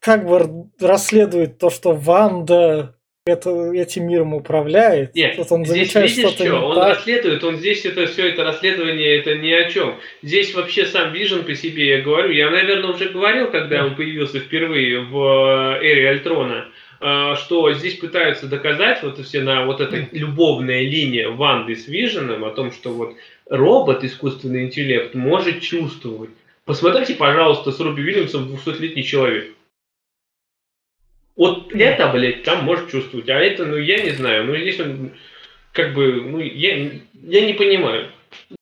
как 0.00 0.26
бы 0.26 0.70
расследует 0.80 1.58
то, 1.58 1.68
что 1.68 1.92
Ванда 1.92 2.95
это, 3.26 3.72
этим 3.72 4.06
миром 4.06 4.34
управляет. 4.34 5.14
Нет, 5.14 5.36
вот 5.36 5.50
он 5.50 5.66
здесь 5.66 5.92
видишь 5.94 6.30
что, 6.30 6.60
он 6.60 6.76
так. 6.76 6.96
расследует, 6.96 7.42
он 7.42 7.56
здесь 7.56 7.84
это 7.84 8.06
все 8.06 8.28
это 8.28 8.44
расследование, 8.44 9.18
это 9.18 9.34
ни 9.36 9.50
о 9.50 9.68
чем. 9.68 9.96
Здесь 10.22 10.54
вообще 10.54 10.86
сам 10.86 11.12
Вижен 11.12 11.44
по 11.44 11.54
себе, 11.54 11.88
я 11.96 12.02
говорю, 12.02 12.30
я, 12.30 12.50
наверное, 12.50 12.92
уже 12.92 13.08
говорил, 13.08 13.50
когда 13.50 13.84
он 13.84 13.96
появился 13.96 14.38
впервые 14.38 15.00
в 15.00 15.78
э, 15.80 15.84
эре 15.84 16.10
Альтрона, 16.10 16.68
э, 17.00 17.34
что 17.34 17.72
здесь 17.72 17.94
пытаются 17.94 18.46
доказать 18.46 19.02
вот 19.02 19.18
все 19.18 19.40
на 19.40 19.66
вот 19.66 19.80
эта 19.80 20.06
любовная 20.12 20.82
линия 20.82 21.28
Ванды 21.28 21.74
с 21.74 21.88
Виженом 21.88 22.44
о 22.44 22.50
том, 22.50 22.70
что 22.70 22.90
вот 22.90 23.16
робот, 23.50 24.04
искусственный 24.04 24.66
интеллект, 24.66 25.14
может 25.16 25.60
чувствовать. 25.62 26.30
Посмотрите, 26.64 27.14
пожалуйста, 27.14 27.72
с 27.72 27.80
Робби 27.80 28.02
Уильямсом 28.02 28.48
200-летний 28.48 29.04
человек. 29.04 29.55
Вот 31.36 31.72
это, 31.74 32.08
блядь, 32.08 32.42
там 32.44 32.64
может 32.64 32.90
чувствовать, 32.90 33.28
а 33.28 33.34
это, 33.34 33.66
ну, 33.66 33.76
я 33.76 34.02
не 34.02 34.10
знаю, 34.10 34.44
ну, 34.44 34.56
здесь 34.56 34.80
он, 34.80 35.12
как 35.72 35.94
бы, 35.94 36.22
ну, 36.22 36.40
я, 36.40 36.90
я 37.12 37.46
не 37.46 37.52
понимаю. 37.52 38.08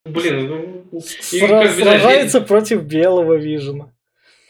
Блин, 0.05 0.49
ну... 0.49 1.01
Сра- 1.01 1.69
сражается 1.69 2.39
здесь... 2.39 2.49
против 2.49 2.83
белого 2.83 3.35
Вижена. 3.35 3.94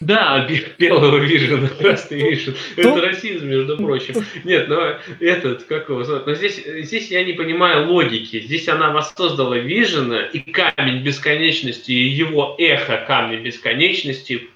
Да, 0.04 0.46
белого 0.78 1.16
вижена, 1.16 1.68
красный 1.68 2.30
вижен. 2.30 2.54
Это 2.76 3.00
расизм, 3.00 3.46
между 3.46 3.76
прочим. 3.78 4.14
Нет, 4.44 4.68
но 4.68 4.98
этот, 5.20 5.64
как 5.64 5.88
его 5.88 6.04
зовут? 6.04 6.26
Но 6.26 6.34
здесь, 6.34 6.62
здесь 6.64 7.10
я 7.10 7.24
не 7.24 7.32
понимаю 7.32 7.88
логики. 7.88 8.40
Здесь 8.40 8.68
она 8.68 8.90
воссоздала 8.90 9.54
Вижена 9.54 10.26
и 10.26 10.40
камень 10.40 11.02
бесконечности, 11.02 11.92
и 11.92 12.08
его 12.08 12.54
эхо 12.58 12.98
камня 13.06 13.40
бесконечности 13.40 14.48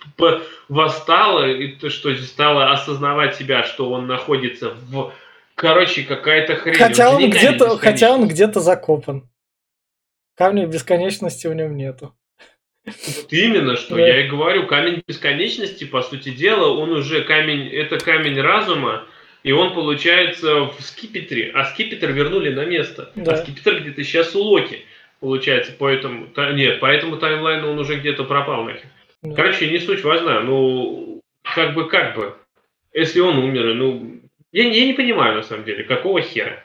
восстало, 0.69 1.51
и 1.51 1.69
то, 1.69 1.89
что 1.89 2.15
стало 2.17 2.71
осознавать 2.71 3.37
себя, 3.37 3.63
что 3.65 3.91
он 3.91 4.07
находится 4.07 4.75
в... 4.91 5.13
Короче, 5.55 6.03
какая-то 6.03 6.57
хрень. 6.57 6.75
Хотя 6.75 7.11
он, 7.15 7.31
где-то, 7.31 7.79
хотя 7.79 8.13
он 8.13 8.29
где-то 8.29 8.61
закопан. 8.61 9.29
Камня 10.37 10.67
бесконечности 10.67 11.47
в 11.47 11.55
нем 11.55 11.77
нету. 11.77 12.15
Вот 12.94 13.33
именно, 13.33 13.77
что 13.77 13.96
да. 13.96 14.07
я 14.07 14.24
и 14.24 14.29
говорю, 14.29 14.66
камень 14.66 15.03
бесконечности, 15.07 15.85
по 15.85 16.03
сути 16.03 16.31
дела, 16.31 16.68
он 16.68 16.92
уже 16.92 17.22
камень, 17.22 17.68
это 17.68 17.98
камень 17.98 18.40
разума, 18.40 19.07
и 19.42 19.53
он 19.53 19.74
получается 19.74 20.64
в 20.64 20.77
скипетре, 20.81 21.51
а 21.55 21.64
скипетр 21.66 22.11
вернули 22.11 22.51
на 22.51 22.64
место. 22.64 23.12
А 23.14 23.20
да. 23.20 23.33
А 23.33 23.37
скипетр 23.37 23.81
где-то 23.81 24.03
сейчас 24.05 24.35
у 24.35 24.40
Локи, 24.40 24.85
получается, 25.20 25.72
поэтому, 25.79 26.27
та, 26.27 26.53
нет, 26.53 26.81
поэтому 26.81 27.16
таймлайн 27.16 27.64
он 27.64 27.79
уже 27.79 27.96
где-то 27.96 28.24
пропал 28.24 28.64
нахер. 28.64 28.88
Да. 29.22 29.35
Короче, 29.35 29.70
не 29.70 29.79
суть 29.79 30.05
важна, 30.05 30.40
ну, 30.40 31.22
как 31.42 31.74
бы, 31.74 31.88
как 31.88 32.14
бы, 32.16 32.35
если 32.92 33.20
он 33.20 33.38
умер, 33.38 33.74
ну, 33.74 34.20
я, 34.53 34.64
я 34.64 34.87
не 34.87 34.92
понимаю, 34.92 35.37
на 35.37 35.42
самом 35.42 35.64
деле, 35.64 35.85
какого 35.85 36.20
хера. 36.20 36.64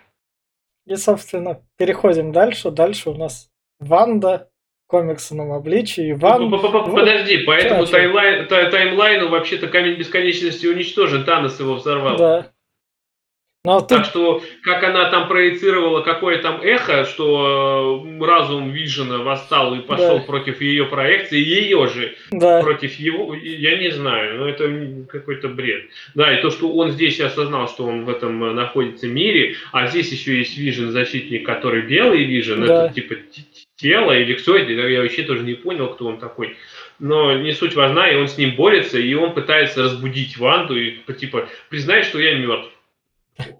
И, 0.86 0.96
собственно, 0.96 1.62
переходим 1.78 2.32
дальше. 2.32 2.72
Дальше 2.72 3.10
у 3.10 3.16
нас 3.16 3.50
Ванда, 3.80 4.50
комиксном 4.94 5.52
обличии. 5.52 6.14
Вам... 6.14 6.52
Подожди, 6.52 7.38
по 7.40 7.52
этому 7.52 7.88
таймлайн, 7.88 8.48
таймлайну 8.48 9.30
вообще-то 9.30 9.68
камень 9.68 9.96
бесконечности 9.96 10.68
уничтожен, 10.68 11.24
Танос 11.24 11.60
его 11.60 11.74
взорвал. 11.74 12.16
Да. 12.18 12.54
Но 13.66 13.80
тут... 13.80 13.90
Так 13.90 14.06
что, 14.06 14.44
как 14.62 14.84
она 14.84 15.10
там 15.10 15.30
проецировала, 15.30 16.02
какое 16.02 16.38
там 16.42 16.60
эхо, 16.62 17.06
что 17.06 18.04
э, 18.06 18.24
разум 18.26 18.72
Вижена 18.72 19.20
восстал 19.20 19.74
и 19.74 19.80
пошел 19.80 20.20
да. 20.20 20.26
против 20.26 20.60
ее 20.60 20.86
проекции, 20.86 21.40
ее 21.40 21.88
же 21.88 22.14
да. 22.30 22.62
против 22.62 23.00
его, 23.00 23.34
я 23.34 23.78
не 23.78 23.90
знаю, 23.90 24.40
но 24.40 24.50
это 24.50 25.08
какой-то 25.10 25.48
бред. 25.48 25.86
Да, 26.14 26.38
и 26.38 26.42
то, 26.42 26.50
что 26.50 26.74
он 26.74 26.92
здесь 26.92 27.22
осознал, 27.22 27.70
что 27.70 27.86
он 27.86 28.04
в 28.04 28.10
этом 28.10 28.54
находится 28.54 29.08
мире, 29.08 29.56
а 29.72 29.88
здесь 29.88 30.12
еще 30.12 30.38
есть 30.40 30.58
Вижен, 30.58 30.92
защитник, 30.92 31.46
который 31.46 31.84
белый 31.84 32.26
Вижен, 32.26 32.66
да. 32.66 32.88
это 32.88 32.94
типа 32.94 33.16
тело 33.84 34.18
или 34.18 34.34
кто 34.36 34.58
это, 34.58 34.72
я 34.72 35.02
вообще 35.02 35.24
тоже 35.24 35.44
не 35.44 35.56
понял, 35.56 35.90
кто 35.90 36.08
он 36.08 36.18
такой. 36.18 36.56
Но 37.00 37.38
не 37.38 37.52
суть 37.52 37.76
важна, 37.76 38.10
и 38.10 38.16
он 38.16 38.30
с 38.30 38.38
ним 38.38 38.56
борется, 38.56 38.98
и 38.98 39.14
он 39.14 39.34
пытается 39.34 39.84
разбудить 39.84 40.38
Ванду 40.38 40.80
и 40.80 41.00
типа 41.20 41.50
признай, 41.70 42.04
что 42.04 42.20
я 42.20 42.36
мертв. 42.38 42.70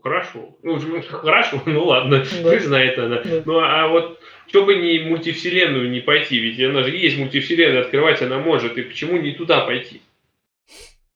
Хорошо. 0.02 0.56
Ну, 0.64 0.80
хорошо, 1.10 1.62
ну 1.66 1.84
ладно, 1.84 2.24
да. 2.42 2.50
признает 2.52 2.98
она. 2.98 3.22
Да. 3.24 3.42
Ну 3.46 3.60
а 3.60 3.88
вот 3.88 4.20
чтобы 4.48 4.76
не 4.76 5.00
мультивселенную 5.00 5.90
не 5.90 6.00
пойти, 6.00 6.40
ведь 6.40 6.60
она 6.62 6.84
же 6.84 6.96
есть 6.96 7.18
мультивселенная, 7.18 7.82
открывать 7.82 8.22
она 8.22 8.40
может, 8.40 8.78
и 8.78 8.84
почему 8.84 9.18
не 9.18 9.32
туда 9.32 9.66
пойти? 9.66 10.02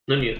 Ну 0.08 0.16
нет. 0.16 0.40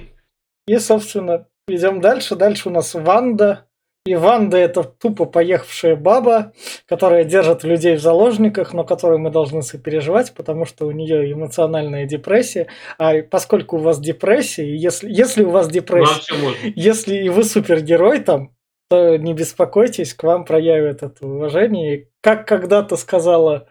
И, 0.68 0.78
собственно, 0.80 1.48
идем 1.70 2.02
дальше. 2.02 2.36
Дальше 2.36 2.68
у 2.68 2.72
нас 2.72 2.94
Ванда, 2.94 3.67
и 4.08 4.16
Ванда 4.16 4.58
это 4.58 4.84
тупо 4.84 5.26
поехавшая 5.26 5.96
баба, 5.96 6.54
которая 6.88 7.26
держит 7.26 7.64
людей 7.64 7.96
в 7.96 8.02
заложниках, 8.02 8.74
но 8.74 8.84
которой 8.84 9.18
мы 9.18 9.30
должны 9.30 9.62
сопереживать, 9.62 10.34
потому 10.34 10.66
что 10.66 10.86
у 10.88 10.92
нее 10.92 11.32
эмоциональная 11.32 12.06
депрессия. 12.06 12.68
А 12.98 13.22
поскольку 13.22 13.78
у 13.78 13.80
вас 13.80 14.00
депрессия, 14.00 14.76
если, 14.76 15.12
если 15.12 15.44
у 15.44 15.50
вас 15.50 15.68
депрессия, 15.68 16.36
если 16.76 17.16
и 17.16 17.30
вы 17.30 17.44
супергерой 17.44 18.20
там, 18.20 18.52
то 18.90 19.18
не 19.18 19.34
беспокойтесь, 19.34 20.14
к 20.14 20.24
вам 20.24 20.46
проявят 20.46 21.04
это 21.04 21.28
уважение. 21.28 21.98
И 21.98 22.10
как 22.22 22.48
когда-то 22.48 22.96
сказала 22.96 23.68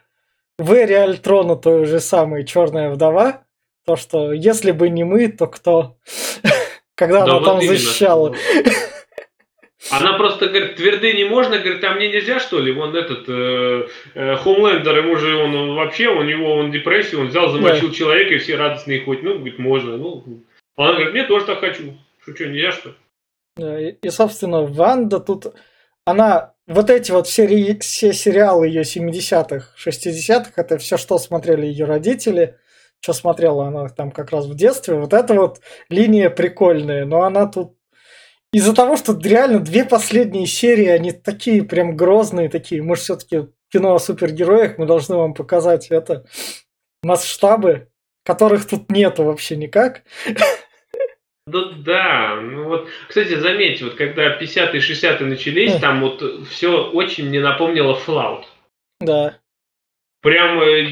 Вэри 0.59 0.93
Альтрона, 0.93 1.55
той 1.55 1.85
же 1.85 1.99
самой 1.99 2.45
Черная 2.45 2.91
вдова, 2.91 3.43
то, 3.85 3.95
что 3.95 4.31
если 4.31 4.71
бы 4.71 4.89
не 4.89 5.03
мы, 5.03 5.29
то 5.29 5.47
кто? 5.47 5.97
Когда 6.95 7.23
она 7.23 7.39
там 7.41 7.61
защищала. 7.61 8.35
Она 9.91 10.17
просто 10.17 10.47
говорит, 10.47 10.75
тверды 10.75 11.13
не 11.13 11.23
можно, 11.23 11.59
говорит, 11.59 11.83
а 11.83 11.93
мне 11.93 12.09
нельзя 12.09 12.39
что 12.39 12.59
ли? 12.59 12.71
Вон 12.71 12.95
этот 12.95 13.29
э, 13.29 13.87
э, 14.15 14.35
Хомлендер, 14.37 14.97
ему 14.97 15.15
же 15.17 15.35
он 15.37 15.75
вообще, 15.75 16.07
у 16.07 16.23
него 16.23 16.55
он 16.55 16.71
депрессия, 16.71 17.17
он 17.17 17.27
взял, 17.27 17.49
замочил 17.49 17.89
да. 17.89 17.93
человека, 17.93 18.33
и 18.33 18.37
все 18.39 18.55
радостные 18.55 19.01
хоть, 19.01 19.21
ну, 19.21 19.35
говорит, 19.35 19.59
можно. 19.59 19.97
Ну, 19.97 20.43
она 20.75 20.93
говорит, 20.93 21.13
мне 21.13 21.23
тоже 21.25 21.45
так 21.45 21.59
хочу. 21.59 21.95
Что, 22.23 22.35
что, 22.35 22.47
нельзя 22.47 22.71
что? 22.71 22.95
Да, 23.55 23.79
и, 23.79 23.91
и, 23.93 24.09
собственно, 24.09 24.63
Ванда 24.63 25.19
тут, 25.19 25.45
она, 26.05 26.53
вот 26.65 26.89
эти 26.89 27.11
вот 27.11 27.27
все, 27.27 27.77
все 27.79 28.13
сериалы 28.13 28.67
ее 28.67 28.81
70-х, 28.81 29.73
60-х, 29.77 30.51
это 30.55 30.77
все, 30.79 30.97
что 30.97 31.19
смотрели 31.19 31.67
ее 31.67 31.85
родители, 31.85 32.57
что 32.99 33.13
смотрела 33.13 33.67
она 33.67 33.87
там 33.89 34.11
как 34.11 34.31
раз 34.31 34.47
в 34.47 34.55
детстве, 34.55 34.95
вот 34.95 35.13
эта 35.13 35.35
вот 35.35 35.61
линия 35.89 36.31
прикольная, 36.31 37.05
но 37.05 37.21
она 37.21 37.45
тут 37.45 37.76
из-за 38.53 38.73
того, 38.73 38.95
что 38.95 39.17
реально 39.21 39.59
две 39.59 39.85
последние 39.85 40.45
серии, 40.45 40.87
они 40.87 41.11
такие 41.11 41.63
прям 41.63 41.95
грозные, 41.95 42.49
такие, 42.49 42.81
мы 42.81 42.95
же 42.95 43.01
все-таки 43.01 43.47
кино 43.71 43.95
о 43.95 43.99
супергероях, 43.99 44.77
мы 44.77 44.85
должны 44.85 45.15
вам 45.15 45.33
показать 45.33 45.87
это 45.87 46.25
масштабы, 47.03 47.89
которых 48.25 48.67
тут 48.67 48.89
нету 48.91 49.23
вообще 49.23 49.55
никак. 49.55 50.03
Ну 51.49 51.71
да, 51.71 52.35
ну 52.41 52.65
вот, 52.65 52.89
кстати, 53.07 53.35
заметьте, 53.35 53.85
вот 53.85 53.95
когда 53.95 54.37
50-е, 54.37 54.81
60-е 54.81 55.25
начались, 55.25 55.75
там 55.77 56.01
вот 56.01 56.21
все 56.49 56.89
очень 56.89 57.29
мне 57.29 57.39
напомнило 57.39 57.97
Fallout. 58.05 58.43
Да. 58.99 59.37
Прям 60.21 60.59
э, 60.59 60.83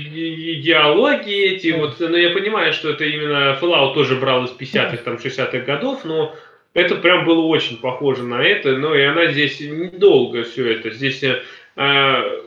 диалоги 0.61 1.33
эти, 1.33 1.71
вот, 1.71 1.99
ну 1.99 2.15
я 2.15 2.29
понимаю, 2.29 2.71
что 2.71 2.91
это 2.91 3.03
именно 3.03 3.57
Fallout 3.61 3.95
тоже 3.95 4.15
брал 4.15 4.45
из 4.45 4.51
50-х, 4.51 4.97
там, 5.03 5.15
60-х 5.15 5.59
годов, 5.59 6.05
но 6.05 6.33
это 6.75 6.95
прям 6.95 7.25
было 7.25 7.41
очень 7.41 7.77
похоже 7.77 8.23
на 8.23 8.43
это, 8.43 8.75
но 8.75 8.93
и 8.93 9.01
она 9.01 9.31
здесь 9.31 9.61
недолго 9.61 10.43
все 10.43 10.73
это. 10.73 10.91
Здесь 10.91 11.23
э, 11.23 12.41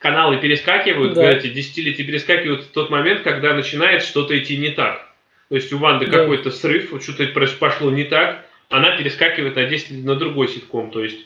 каналы 0.00 0.38
перескакивают, 0.38 1.14
да. 1.14 1.30
эти 1.30 1.48
десятилетия 1.48 2.02
перескакивают 2.02 2.64
в 2.64 2.72
тот 2.72 2.90
момент, 2.90 3.22
когда 3.22 3.54
начинает 3.54 4.02
что-то 4.02 4.36
идти 4.36 4.56
не 4.56 4.70
так. 4.70 5.08
То 5.48 5.54
есть 5.54 5.72
у 5.72 5.78
Ванды 5.78 6.06
да. 6.06 6.18
какой-то 6.18 6.50
срыв, 6.50 6.90
вот 6.90 7.04
что-то 7.04 7.26
пошло 7.60 7.92
не 7.92 8.04
так, 8.04 8.44
она 8.68 8.96
перескакивает 8.96 9.54
на 9.54 9.64
10 9.64 10.04
на 10.04 10.16
другой 10.16 10.48
ситком. 10.48 10.90
То 10.90 11.04
есть, 11.04 11.24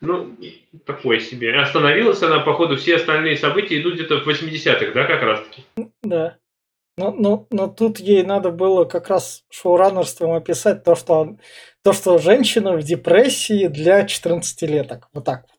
ну, 0.00 0.36
такое 0.84 1.20
себе. 1.20 1.54
Остановилась 1.54 2.22
она, 2.22 2.40
походу, 2.40 2.76
все 2.76 2.96
остальные 2.96 3.36
события 3.36 3.80
идут 3.80 3.94
где-то 3.94 4.18
в 4.18 4.28
80-х, 4.28 4.90
да, 4.92 5.04
как 5.04 5.22
раз 5.22 5.46
таки? 5.46 5.90
Да. 6.02 6.36
Но, 6.96 7.10
но, 7.10 7.46
но 7.50 7.66
тут 7.66 7.98
ей 7.98 8.22
надо 8.22 8.50
было 8.50 8.84
как 8.84 9.08
раз 9.08 9.44
шоураннерством 9.50 10.32
описать 10.32 10.84
то, 10.84 10.94
что, 10.94 11.36
то, 11.82 11.92
что 11.92 12.18
женщина 12.18 12.76
в 12.76 12.82
депрессии 12.82 13.66
для 13.66 14.04
14-леток. 14.04 15.08
Вот 15.12 15.24
так 15.24 15.42
вот. 15.42 15.50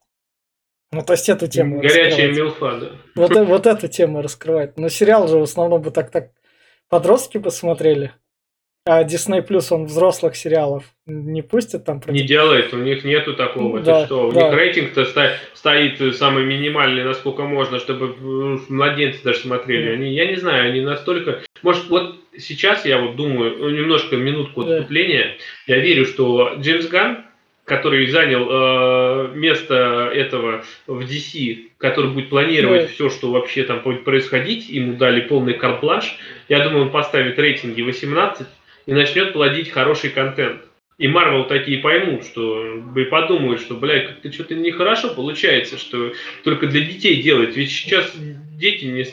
Ну, 0.92 1.02
то 1.02 1.14
есть 1.14 1.28
эту 1.28 1.48
тему 1.48 1.82
Горячая 1.82 2.32
милфа, 2.32 2.80
да. 2.80 2.92
Вот, 3.16 3.36
вот 3.36 3.68
эту 3.68 3.90
тему 3.90 4.22
раскрывает. 4.22 4.78
Но 4.78 4.88
сериал 4.88 5.28
же 5.28 5.38
в 5.38 5.44
основном 5.44 5.82
бы 5.82 5.92
так-так 5.92 6.32
подростки 6.88 7.38
посмотрели. 7.38 8.14
А 8.88 9.04
Disney 9.04 9.44
Plus, 9.44 9.66
он 9.72 9.86
взрослых 9.86 10.36
сериалов 10.36 10.84
не 11.08 11.42
пустит 11.42 11.86
там? 11.86 12.00
Против... 12.00 12.22
Не 12.22 12.28
делает, 12.28 12.72
у 12.72 12.78
них 12.78 13.04
нету 13.04 13.34
такого. 13.34 13.80
Да, 13.80 13.98
Это 13.98 14.06
что? 14.06 14.28
У 14.28 14.32
да. 14.32 14.44
них 14.44 14.54
рейтинг-то 14.54 15.06
стоит 15.56 16.16
самый 16.16 16.46
минимальный, 16.46 17.04
насколько 17.04 17.42
можно, 17.46 17.80
чтобы 17.80 18.16
младенцы 18.70 19.24
даже 19.24 19.40
смотрели. 19.40 19.94
Они, 19.94 20.14
я 20.14 20.28
не 20.28 20.36
знаю, 20.36 20.70
они 20.70 20.82
настолько... 20.82 21.42
Может, 21.64 21.90
вот 21.90 22.18
сейчас 22.38 22.86
я 22.86 23.00
вот 23.00 23.16
думаю, 23.16 23.58
ну, 23.58 23.70
немножко 23.72 24.18
минутку 24.18 24.62
отступления. 24.62 25.36
Да. 25.68 25.76
Я 25.76 25.82
верю, 25.82 26.06
что 26.06 26.54
Джеймс 26.60 26.86
Ган, 26.86 27.26
который 27.64 28.06
занял 28.06 28.48
э, 28.48 29.32
место 29.34 30.12
этого 30.14 30.64
в 30.86 31.00
DC, 31.00 31.70
который 31.80 32.12
будет 32.12 32.30
планировать 32.30 32.84
да. 32.84 32.88
все, 32.90 33.10
что 33.10 33.32
вообще 33.32 33.64
там 33.64 33.80
будет 33.80 34.04
происходить, 34.04 34.70
ему 34.70 34.96
дали 34.96 35.22
полный 35.22 35.56
карт-бланш. 35.56 36.20
Я 36.50 36.64
думаю, 36.64 36.84
он 36.84 36.92
поставит 36.92 37.40
рейтинги 37.40 37.82
18 37.82 38.46
и 38.86 38.94
начнет 38.94 39.34
плодить 39.34 39.70
хороший 39.70 40.10
контент. 40.10 40.62
И 40.98 41.10
Марвел 41.10 41.46
такие 41.46 41.80
поймут, 41.80 42.24
что 42.24 42.82
и 42.96 43.04
подумают, 43.06 43.60
что, 43.60 43.76
блядь, 43.76 44.08
как-то 44.08 44.32
что-то 44.32 44.56
нехорошо 44.56 45.14
получается, 45.14 45.78
что 45.78 46.14
только 46.44 46.68
для 46.68 46.82
детей 46.82 47.22
делать. 47.22 47.56
Ведь 47.58 47.70
сейчас 47.70 48.14
дети 48.16 48.86
не, 48.86 49.04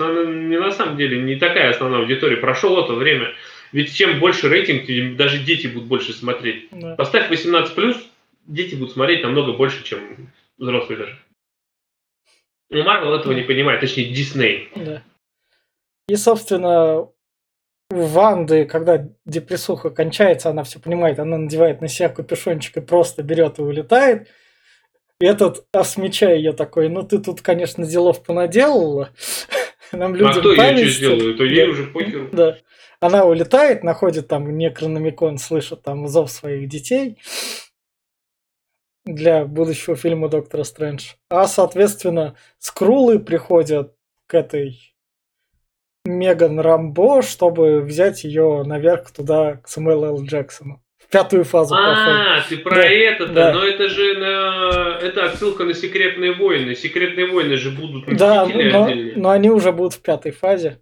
не 0.50 0.58
на 0.58 0.70
самом 0.70 0.96
деле 0.96 1.20
не 1.20 1.36
такая 1.36 1.70
основная 1.70 2.00
аудитория. 2.00 2.36
Прошло 2.36 2.84
это 2.84 2.92
время. 2.92 3.34
Ведь 3.72 3.94
чем 3.94 4.20
больше 4.20 4.48
рейтинг, 4.48 4.86
тем 4.86 5.16
даже 5.16 5.38
дети 5.38 5.66
будут 5.66 5.88
больше 5.88 6.12
смотреть. 6.12 6.68
Да. 6.70 6.94
Поставь 6.94 7.30
18+, 7.30 7.96
дети 8.46 8.74
будут 8.76 8.92
смотреть 8.92 9.24
намного 9.24 9.52
больше, 9.52 9.82
чем 9.82 10.30
взрослые 10.58 10.98
даже. 10.98 11.18
Ну, 12.70 12.84
Марвел 12.84 13.14
этого 13.14 13.32
не 13.32 13.42
понимает, 13.42 13.80
точнее, 13.80 14.12
Дисней. 14.12 14.68
Да. 14.76 15.02
И, 16.08 16.16
собственно, 16.16 17.08
у 17.92 18.06
Ванды, 18.06 18.64
когда 18.64 19.08
депрессуха 19.24 19.90
кончается, 19.90 20.50
она 20.50 20.64
все 20.64 20.80
понимает, 20.80 21.18
она 21.18 21.38
надевает 21.38 21.80
на 21.80 21.88
себя 21.88 22.08
капюшончик 22.08 22.78
и 22.78 22.80
просто 22.80 23.22
берет 23.22 23.58
и 23.58 23.62
улетает. 23.62 24.28
И 25.20 25.26
этот, 25.26 25.66
осмечая 25.72 26.36
ее 26.36 26.52
такой, 26.52 26.88
ну 26.88 27.02
ты 27.02 27.18
тут, 27.18 27.42
конечно, 27.42 27.86
делов 27.86 28.22
понаделала. 28.24 29.10
Нам 29.92 30.14
люди 30.14 30.38
а 30.38 30.40
кто 30.40 30.52
ей 30.52 30.88
что 30.88 30.98
сделает? 30.98 31.36
То 31.36 31.44
ей 31.44 31.68
уже 31.68 31.84
похер. 31.84 32.30
Да. 32.32 32.58
Она 32.98 33.24
улетает, 33.24 33.84
находит 33.84 34.28
там 34.28 34.56
некрономикон, 34.56 35.38
слышит 35.38 35.82
там 35.82 36.08
зов 36.08 36.30
своих 36.30 36.68
детей 36.68 37.18
для 39.04 39.44
будущего 39.44 39.96
фильма 39.96 40.28
Доктора 40.28 40.64
Стрэндж. 40.64 41.14
А, 41.28 41.46
соответственно, 41.46 42.36
скрулы 42.58 43.18
приходят 43.18 43.94
к 44.26 44.34
этой 44.34 44.91
Меган 46.04 46.58
Рамбо, 46.58 47.22
чтобы 47.22 47.80
взять 47.80 48.24
ее 48.24 48.64
наверх 48.64 49.12
туда, 49.12 49.60
к 49.62 49.68
Самуэлу 49.68 50.06
Л. 50.06 50.24
Джексону 50.24 50.82
пятую 51.12 51.44
фазу. 51.44 51.74
А, 51.76 52.42
ты 52.48 52.56
про 52.56 52.74
да, 52.74 52.84
это 52.84 53.26
да. 53.26 53.52
но 53.52 53.64
это 53.64 53.88
же 53.88 54.14
на... 54.16 54.98
это 55.00 55.26
отсылка 55.26 55.64
на 55.64 55.74
секретные 55.74 56.32
войны. 56.32 56.74
Секретные 56.74 57.26
войны 57.26 57.56
же 57.56 57.70
будут 57.70 58.06
Да, 58.16 58.46
но, 58.46 58.88
но 59.14 59.30
они 59.30 59.50
уже 59.50 59.72
будут 59.72 59.92
в 59.92 60.02
пятой 60.02 60.32
фазе. 60.32 60.80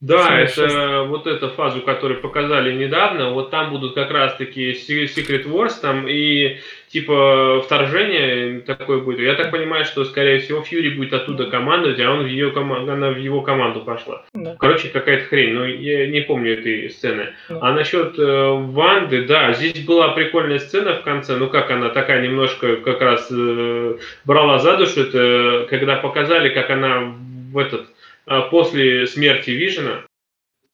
Да, 0.00 0.38
это 0.38 1.04
вот 1.08 1.26
эту 1.26 1.48
фазу, 1.48 1.80
которую 1.80 2.20
показали 2.20 2.74
недавно, 2.74 3.30
вот 3.30 3.50
там 3.50 3.70
будут 3.70 3.94
как 3.94 4.10
раз 4.10 4.36
таки 4.36 4.72
Secret 4.72 5.46
Wars 5.46 5.80
там 5.80 6.06
и 6.06 6.58
типа 6.94 7.60
вторжение 7.64 8.60
такое 8.60 9.00
будет. 9.00 9.18
Я 9.18 9.34
так 9.34 9.50
понимаю, 9.50 9.84
что 9.84 10.04
скорее 10.04 10.38
всего 10.38 10.62
Фьюри 10.62 10.90
будет 10.90 11.12
оттуда 11.12 11.50
командовать, 11.50 11.98
а 11.98 12.08
он 12.12 12.22
в 12.22 12.26
ее 12.26 12.52
команду, 12.52 12.92
она 12.92 13.10
в 13.10 13.18
его 13.18 13.42
команду 13.42 13.80
пошла. 13.80 14.24
Да. 14.32 14.54
Короче, 14.60 14.90
какая-то 14.90 15.24
хрень, 15.24 15.54
но 15.54 15.66
я 15.66 16.06
не 16.06 16.20
помню 16.20 16.52
этой 16.52 16.88
сцены. 16.90 17.34
Да. 17.48 17.58
А 17.62 17.72
насчет 17.72 18.16
э, 18.16 18.48
Ванды, 18.48 19.24
да, 19.24 19.52
здесь 19.54 19.84
была 19.84 20.10
прикольная 20.10 20.60
сцена 20.60 20.94
в 20.94 21.02
конце, 21.02 21.34
ну 21.34 21.48
как 21.48 21.68
она 21.72 21.88
такая 21.88 22.22
немножко 22.22 22.76
как 22.76 23.00
раз 23.00 23.28
э, 23.28 23.96
брала 24.24 24.60
за 24.60 24.76
душу, 24.76 25.00
это 25.00 25.66
когда 25.68 25.96
показали, 25.96 26.48
как 26.50 26.70
она 26.70 27.12
в 27.52 27.58
этот 27.58 27.88
а 28.26 28.42
после 28.42 29.06
смерти 29.06 29.50
Вижена 29.50 30.04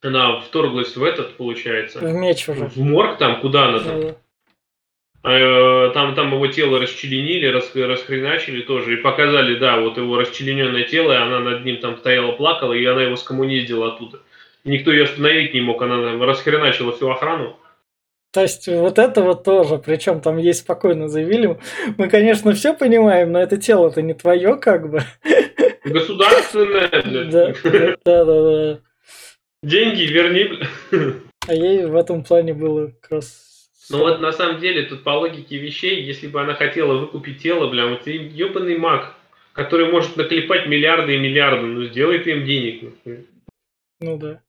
она 0.02 0.40
вторглась 0.40 0.96
в 0.96 1.02
этот, 1.02 1.36
получается. 1.36 1.98
В 1.98 2.12
меч 2.12 2.48
уже. 2.48 2.66
В 2.66 2.78
морг 2.78 3.18
там, 3.18 3.40
куда 3.40 3.68
она 3.68 3.80
там? 3.80 4.00
Да. 4.00 4.16
А, 5.22 5.90
там, 5.90 6.14
там 6.14 6.32
его 6.32 6.46
тело 6.46 6.78
расчленили, 6.78 7.46
рас, 7.46 7.70
расхреначили 7.74 8.62
тоже, 8.62 8.94
и 8.94 8.96
показали, 8.96 9.56
да, 9.56 9.78
вот 9.78 9.98
его 9.98 10.16
расчлененное 10.18 10.84
тело, 10.84 11.12
и 11.12 11.16
она 11.16 11.40
над 11.40 11.64
ним 11.64 11.78
там 11.78 11.98
стояла, 11.98 12.32
плакала, 12.32 12.72
и 12.72 12.84
она 12.84 13.02
его 13.02 13.16
скоммуниздила 13.16 13.88
оттуда. 13.88 14.20
никто 14.64 14.90
ее 14.90 15.04
остановить 15.04 15.52
не 15.52 15.60
мог, 15.60 15.82
она 15.82 16.02
там 16.02 16.22
расхреначила 16.22 16.92
всю 16.92 17.10
охрану. 17.10 17.56
То 18.32 18.42
есть 18.42 18.68
вот 18.68 18.98
это 18.98 19.22
вот 19.22 19.42
тоже, 19.44 19.78
причем 19.78 20.20
там 20.20 20.38
есть 20.38 20.60
спокойно 20.60 21.08
заявили, 21.08 21.58
мы, 21.98 22.08
конечно, 22.08 22.52
все 22.52 22.72
понимаем, 22.74 23.32
но 23.32 23.40
это 23.40 23.56
тело-то 23.56 24.02
не 24.02 24.14
твое, 24.14 24.56
как 24.56 24.88
бы. 24.88 25.02
Государственное, 25.84 26.88
Да, 27.30 27.54
да, 28.04 28.24
да, 28.24 28.42
да. 28.42 28.78
Деньги 29.62 30.04
верни, 30.04 30.48
А 31.46 31.52
ей 31.52 31.84
в 31.84 31.96
этом 31.96 32.22
плане 32.22 32.54
было 32.54 32.92
как 33.02 33.10
раз... 33.10 33.49
Ну 33.90 33.98
вот 33.98 34.20
на 34.20 34.32
самом 34.32 34.60
деле 34.60 34.82
тут 34.82 35.02
по 35.02 35.10
логике 35.10 35.58
вещей, 35.58 36.02
если 36.02 36.28
бы 36.28 36.40
она 36.40 36.54
хотела 36.54 36.94
выкупить 36.98 37.42
тело, 37.42 37.68
бля, 37.68 37.86
вот 37.86 38.02
ты 38.02 38.12
ебаный 38.12 38.78
маг, 38.78 39.14
который 39.52 39.90
может 39.90 40.16
наклепать 40.16 40.66
миллиарды 40.66 41.14
и 41.14 41.18
миллиарды, 41.18 41.66
ну 41.66 41.84
сделай 41.84 42.20
ты 42.20 42.32
им 42.32 42.44
денег. 42.44 42.94
Ну 44.00 44.16
да. 44.16 44.40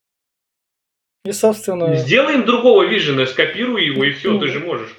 И, 1.23 1.31
собственно... 1.31 1.95
Сделаем 1.95 2.45
другого 2.45 2.83
Вижена, 2.83 3.25
скопируй 3.25 3.85
его, 3.85 4.03
и 4.03 4.11
все, 4.11 4.31
ну, 4.31 4.39
ты 4.39 4.47
же 4.47 4.59
можешь. 4.59 4.95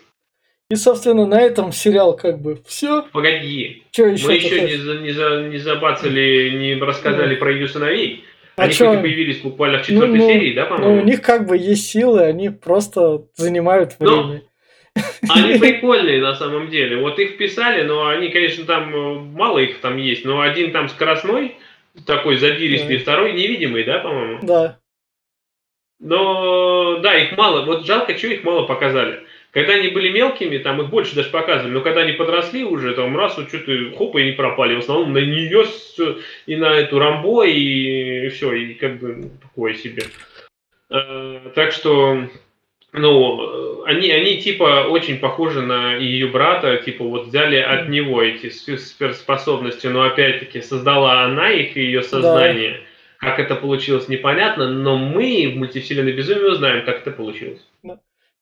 И, 0.70 0.76
собственно, 0.76 1.26
на 1.26 1.40
этом 1.40 1.72
сериал 1.72 2.16
как 2.16 2.40
бы 2.40 2.62
все. 2.64 3.02
Погоди. 3.12 3.82
Что 3.90 4.06
еще 4.06 4.26
Мы 4.26 4.34
еще 4.34 4.60
не, 4.62 4.76
за, 4.76 4.98
не, 5.00 5.10
за, 5.10 5.42
не 5.48 5.58
забацали, 5.58 6.50
не 6.56 6.80
рассказали 6.80 7.34
ну. 7.34 7.40
про 7.40 7.52
ее 7.52 7.68
сыновей. 7.68 8.24
А 8.56 8.64
они 8.64 8.72
чё? 8.72 9.00
появились 9.00 9.40
буквально 9.40 9.78
в 9.78 9.86
четвертой 9.86 10.18
ну, 10.18 10.26
серии, 10.26 10.54
да, 10.54 10.66
по-моему? 10.66 10.96
Ну, 10.96 11.02
у 11.02 11.04
них 11.04 11.22
как 11.22 11.46
бы 11.46 11.56
есть 11.56 11.90
силы, 11.90 12.22
они 12.22 12.50
просто 12.50 13.24
занимают 13.34 13.96
время. 13.98 14.42
Но 15.22 15.34
они 15.34 15.58
прикольные 15.58 16.20
на 16.20 16.34
самом 16.34 16.68
деле. 16.68 16.98
Вот 16.98 17.18
их 17.18 17.38
писали, 17.38 17.82
но 17.82 18.08
они, 18.08 18.28
конечно, 18.28 18.64
там 18.64 18.94
э, 18.94 19.14
мало 19.20 19.58
их 19.58 19.80
там 19.80 19.96
есть, 19.96 20.24
но 20.24 20.40
один 20.40 20.70
там 20.72 20.88
скоростной, 20.88 21.56
такой 22.06 22.36
задиристый, 22.36 22.98
да. 22.98 23.02
второй 23.02 23.32
невидимый, 23.32 23.84
да, 23.84 24.00
по-моему? 24.00 24.38
Да. 24.42 24.78
Но 25.98 26.98
да, 26.98 27.16
их 27.16 27.36
мало. 27.36 27.64
Вот 27.64 27.86
жалко, 27.86 28.16
что 28.18 28.26
их 28.26 28.42
мало 28.44 28.66
показали. 28.66 29.22
Когда 29.52 29.74
они 29.74 29.88
были 29.88 30.08
мелкими, 30.08 30.56
там 30.56 30.80
их 30.80 30.88
больше 30.88 31.14
даже 31.14 31.28
показывали, 31.28 31.72
но 31.72 31.82
когда 31.82 32.00
они 32.00 32.12
подросли 32.12 32.64
уже, 32.64 32.94
там 32.94 33.14
раз, 33.16 33.36
вот 33.36 33.48
что-то 33.48 33.94
хопа 33.96 34.16
и 34.18 34.30
не 34.30 34.32
пропали. 34.32 34.74
В 34.74 34.78
основном 34.78 35.12
на 35.12 35.18
нее 35.18 35.64
и 36.46 36.56
на 36.56 36.78
эту 36.78 36.98
Рамбо, 36.98 37.44
и 37.44 38.28
все, 38.30 38.54
и 38.54 38.72
как 38.74 38.98
бы 38.98 39.30
такое 39.42 39.74
себе. 39.74 40.04
А, 40.88 41.50
так 41.54 41.72
что, 41.72 42.26
ну, 42.92 43.84
они, 43.84 44.10
они 44.10 44.38
типа 44.40 44.86
очень 44.88 45.18
похожи 45.18 45.60
на 45.60 45.96
ее 45.96 46.28
брата, 46.28 46.78
типа 46.78 47.04
вот 47.04 47.26
взяли 47.26 47.56
от 47.56 47.90
него 47.90 48.22
эти 48.22 48.48
суперспособности, 48.48 49.86
но 49.86 50.04
опять-таки 50.04 50.62
создала 50.62 51.24
она 51.24 51.50
их, 51.50 51.76
ее 51.76 52.02
сознание. 52.02 52.72
Да 52.72 52.78
как 53.22 53.38
это 53.38 53.54
получилось, 53.54 54.08
непонятно, 54.08 54.68
но 54.68 54.96
мы 54.96 55.52
в 55.54 55.56
мультивселенной 55.56 56.10
безумии 56.10 56.42
узнаем, 56.42 56.84
как 56.84 57.02
это 57.02 57.12
получилось. 57.12 57.64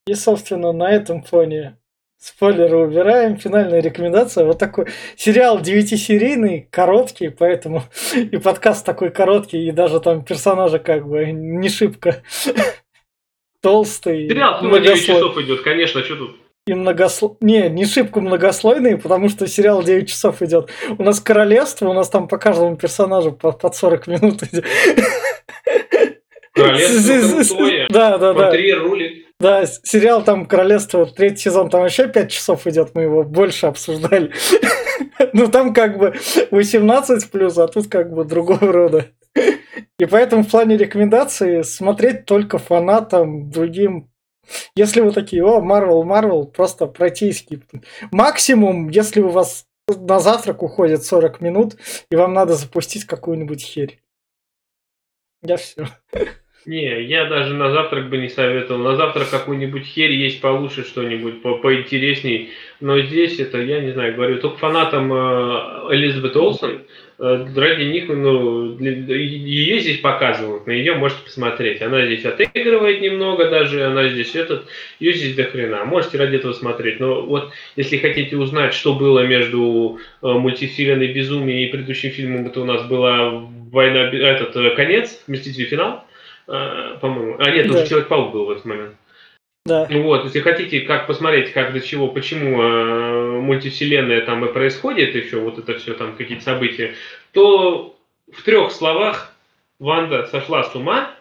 И, 0.06 0.14
собственно, 0.14 0.72
на 0.72 0.90
этом 0.90 1.22
фоне 1.22 1.76
спойлеры 2.18 2.76
убираем. 2.76 3.36
Финальная 3.36 3.80
рекомендация. 3.80 4.44
Вот 4.44 4.58
такой 4.58 4.86
сериал 5.16 5.60
девятисерийный, 5.60 6.68
короткий, 6.70 7.28
поэтому 7.28 7.82
и 8.14 8.36
подкаст 8.36 8.84
такой 8.84 9.10
короткий, 9.10 9.66
и 9.66 9.72
даже 9.72 10.00
там 10.00 10.24
персонажа 10.24 10.78
как 10.78 11.08
бы 11.08 11.32
не 11.32 11.68
шибко 11.68 12.22
толстый. 13.60 14.28
Сериал 14.28 14.58
всего 14.58 14.78
9 14.78 15.06
часов 15.06 15.38
идет, 15.38 15.62
конечно, 15.62 16.02
что 16.02 16.16
тут? 16.16 16.36
и 16.66 16.74
многосло... 16.74 17.36
Не, 17.40 17.68
не 17.68 17.84
шибко 17.84 18.20
многослойные, 18.20 18.96
потому 18.96 19.28
что 19.28 19.46
сериал 19.46 19.82
9 19.82 20.08
часов 20.08 20.42
идет. 20.42 20.70
У 20.98 21.02
нас 21.02 21.20
королевство, 21.20 21.88
у 21.88 21.92
нас 21.92 22.08
там 22.08 22.28
по 22.28 22.38
каждому 22.38 22.76
персонажу 22.76 23.32
по, 23.32 23.52
под 23.52 23.74
40 23.74 24.06
минут 24.06 24.42
идет. 24.44 24.64
Королевство 26.88 27.44
Да, 27.90 28.18
да, 28.18 28.32
да. 28.32 28.50
рулит. 28.50 29.26
Да, 29.38 29.64
сериал 29.66 30.22
там 30.22 30.44
«Королевство», 30.44 31.06
третий 31.06 31.44
сезон, 31.44 31.70
там 31.70 31.80
вообще 31.80 32.08
5 32.08 32.30
часов 32.30 32.66
идет, 32.66 32.90
мы 32.94 33.02
его 33.02 33.22
больше 33.22 33.66
обсуждали. 33.66 34.32
Ну, 35.32 35.48
там 35.48 35.74
как 35.74 35.98
бы 35.98 36.14
18 36.50 37.30
плюс, 37.30 37.56
а 37.58 37.68
тут 37.68 37.88
как 37.88 38.12
бы 38.12 38.24
другого 38.24 38.72
рода. 38.72 39.06
И 39.98 40.06
поэтому 40.06 40.42
в 40.42 40.50
плане 40.50 40.76
рекомендаций 40.76 41.62
смотреть 41.62 42.24
только 42.24 42.58
фанатам, 42.58 43.50
другим 43.50 44.10
если 44.74 45.00
вы 45.00 45.12
такие, 45.12 45.44
о, 45.44 45.60
Марвел, 45.60 46.02
Марвел, 46.04 46.46
просто 46.46 46.86
пройти 46.86 47.28
и 47.28 47.32
скипнуть. 47.32 47.84
Максимум, 48.10 48.88
если 48.88 49.20
у 49.20 49.28
вас 49.28 49.66
на 49.88 50.20
завтрак 50.20 50.62
уходит 50.62 51.04
40 51.04 51.40
минут, 51.40 51.76
и 52.10 52.16
вам 52.16 52.32
надо 52.32 52.54
запустить 52.54 53.04
какую-нибудь 53.04 53.62
херь. 53.62 54.00
Я 55.42 55.56
все. 55.56 55.86
Не, 56.66 57.02
я 57.04 57.24
даже 57.24 57.54
на 57.54 57.70
завтрак 57.70 58.10
бы 58.10 58.18
не 58.18 58.28
советовал. 58.28 58.82
На 58.82 58.96
завтрак 58.96 59.30
какую-нибудь 59.30 59.84
херь 59.84 60.12
есть 60.12 60.42
получше 60.42 60.84
что-нибудь, 60.84 61.40
по 61.40 61.56
поинтересней. 61.56 62.50
Но 62.80 63.00
здесь 63.00 63.38
это, 63.38 63.58
я 63.62 63.80
не 63.80 63.92
знаю, 63.92 64.14
говорю, 64.14 64.38
только 64.38 64.58
фанатам 64.58 65.10
э, 65.10 65.94
Элизабет 65.94 66.36
Олсен, 66.36 66.82
э, 67.18 67.46
ради 67.56 67.84
них, 67.84 68.08
ну, 68.08 68.78
ее 68.78 69.80
здесь 69.80 70.00
показывают, 70.00 70.66
на 70.66 70.72
нее 70.72 70.94
можете 70.94 71.22
посмотреть. 71.24 71.80
Она 71.80 72.04
здесь 72.04 72.26
отыгрывает 72.26 73.00
немного 73.00 73.48
даже, 73.48 73.86
она 73.86 74.08
здесь 74.08 74.34
этот, 74.34 74.66
ее 74.98 75.14
здесь 75.14 75.34
до 75.34 75.44
хрена. 75.44 75.86
Можете 75.86 76.18
ради 76.18 76.36
этого 76.36 76.52
смотреть. 76.52 77.00
Но 77.00 77.22
вот, 77.22 77.52
если 77.76 77.96
хотите 77.96 78.36
узнать, 78.36 78.74
что 78.74 78.94
было 78.94 79.26
между 79.26 79.98
э, 80.22 80.26
мультивселенной 80.26 81.08
Безумие 81.08 81.66
и 81.66 81.70
предыдущим 81.70 82.10
фильмом, 82.10 82.46
это 82.46 82.60
у 82.60 82.64
нас 82.66 82.86
была 82.86 83.30
война, 83.70 84.10
этот, 84.10 84.54
э, 84.56 84.74
конец, 84.76 85.22
Мстители 85.26 85.64
финал, 85.64 86.04
по-моему. 87.00 87.36
А 87.38 87.50
нет, 87.50 87.68
да. 87.68 87.74
уже 87.74 87.88
Человек-паук 87.88 88.32
был 88.32 88.46
в 88.46 88.50
этот 88.50 88.64
момент. 88.64 88.94
Да. 89.66 89.86
Ну 89.90 90.02
вот, 90.02 90.24
если 90.24 90.40
хотите, 90.40 90.80
как 90.80 91.06
посмотреть, 91.06 91.52
как 91.52 91.72
до 91.72 91.80
чего, 91.80 92.08
почему 92.08 92.62
э, 92.62 93.40
мультивселенная 93.40 94.22
там 94.22 94.44
и 94.44 94.52
происходит, 94.52 95.14
еще 95.14 95.36
вот 95.36 95.58
это 95.58 95.78
все 95.78 95.94
там 95.94 96.16
какие-то 96.16 96.42
события, 96.42 96.94
то 97.32 97.96
в 98.32 98.42
трех 98.42 98.72
словах 98.72 99.32
Ванда 99.78 100.26
сошла 100.26 100.64
с 100.64 100.74
ума, 100.74 101.14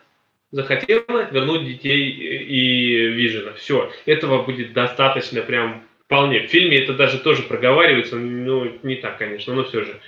захотела 0.51 1.29
вернуть 1.31 1.65
детей 1.65 2.09
и 2.09 3.07
Вижена. 3.07 3.53
Все, 3.53 3.91
этого 4.05 4.43
будет 4.43 4.73
достаточно 4.73 5.41
прям 5.41 5.83
вполне. 6.05 6.47
В 6.47 6.49
фильме 6.49 6.77
это 6.77 6.93
даже 6.93 7.19
тоже 7.19 7.43
проговаривается, 7.43 8.15
ну, 8.15 8.71
не 8.83 8.95
так, 8.95 9.17
конечно, 9.17 9.53
но 9.53 9.63
все 9.63 9.83
же. 9.83 9.99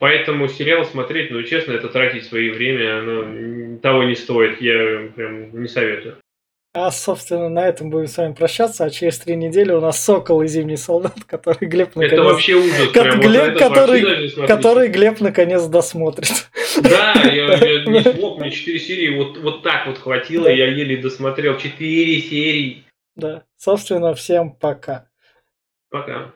Поэтому 0.00 0.48
сериал 0.48 0.86
смотреть, 0.86 1.30
ну, 1.30 1.42
честно, 1.42 1.72
это 1.72 1.88
тратить 1.88 2.24
свое 2.24 2.52
время, 2.52 3.00
оно 3.00 3.78
того 3.80 4.02
не 4.04 4.14
стоит, 4.14 4.58
я 4.60 5.10
прям 5.14 5.60
не 5.60 5.68
советую. 5.68 6.16
А, 6.72 6.90
собственно, 6.90 7.50
на 7.50 7.68
этом 7.68 7.90
будем 7.90 8.06
с 8.06 8.16
вами 8.16 8.32
прощаться. 8.32 8.84
А 8.84 8.90
через 8.90 9.18
три 9.18 9.36
недели 9.36 9.72
у 9.72 9.80
нас 9.80 10.02
Сокол 10.02 10.40
и 10.40 10.46
Зимний 10.46 10.78
солдат, 10.78 11.24
который 11.26 11.68
Глеб 11.68 11.94
наконец... 11.96 12.12
Это 12.12 12.22
вообще 12.22 12.54
ужас. 12.54 12.88
Ко- 12.92 13.02
прям, 13.02 13.20
Глеб, 13.20 13.52
вот 13.52 13.58
который, 13.58 14.46
который 14.46 14.88
Глеб 14.88 15.20
наконец 15.20 15.64
досмотрит. 15.64 16.48
Да, 16.80 17.14
я, 17.24 17.56
я 17.56 17.84
не 17.86 18.00
смог, 18.00 18.38
мне 18.38 18.50
четыре 18.52 18.78
серии 18.78 19.18
вот, 19.18 19.36
вот 19.38 19.62
так 19.62 19.86
вот 19.86 19.98
хватило, 19.98 20.44
да. 20.44 20.50
я 20.50 20.68
еле 20.68 20.96
досмотрел 20.96 21.58
четыре 21.58 22.20
серии. 22.20 22.84
Да, 23.16 23.42
собственно, 23.58 24.14
всем 24.14 24.52
пока. 24.52 25.08
Пока. 25.90 26.32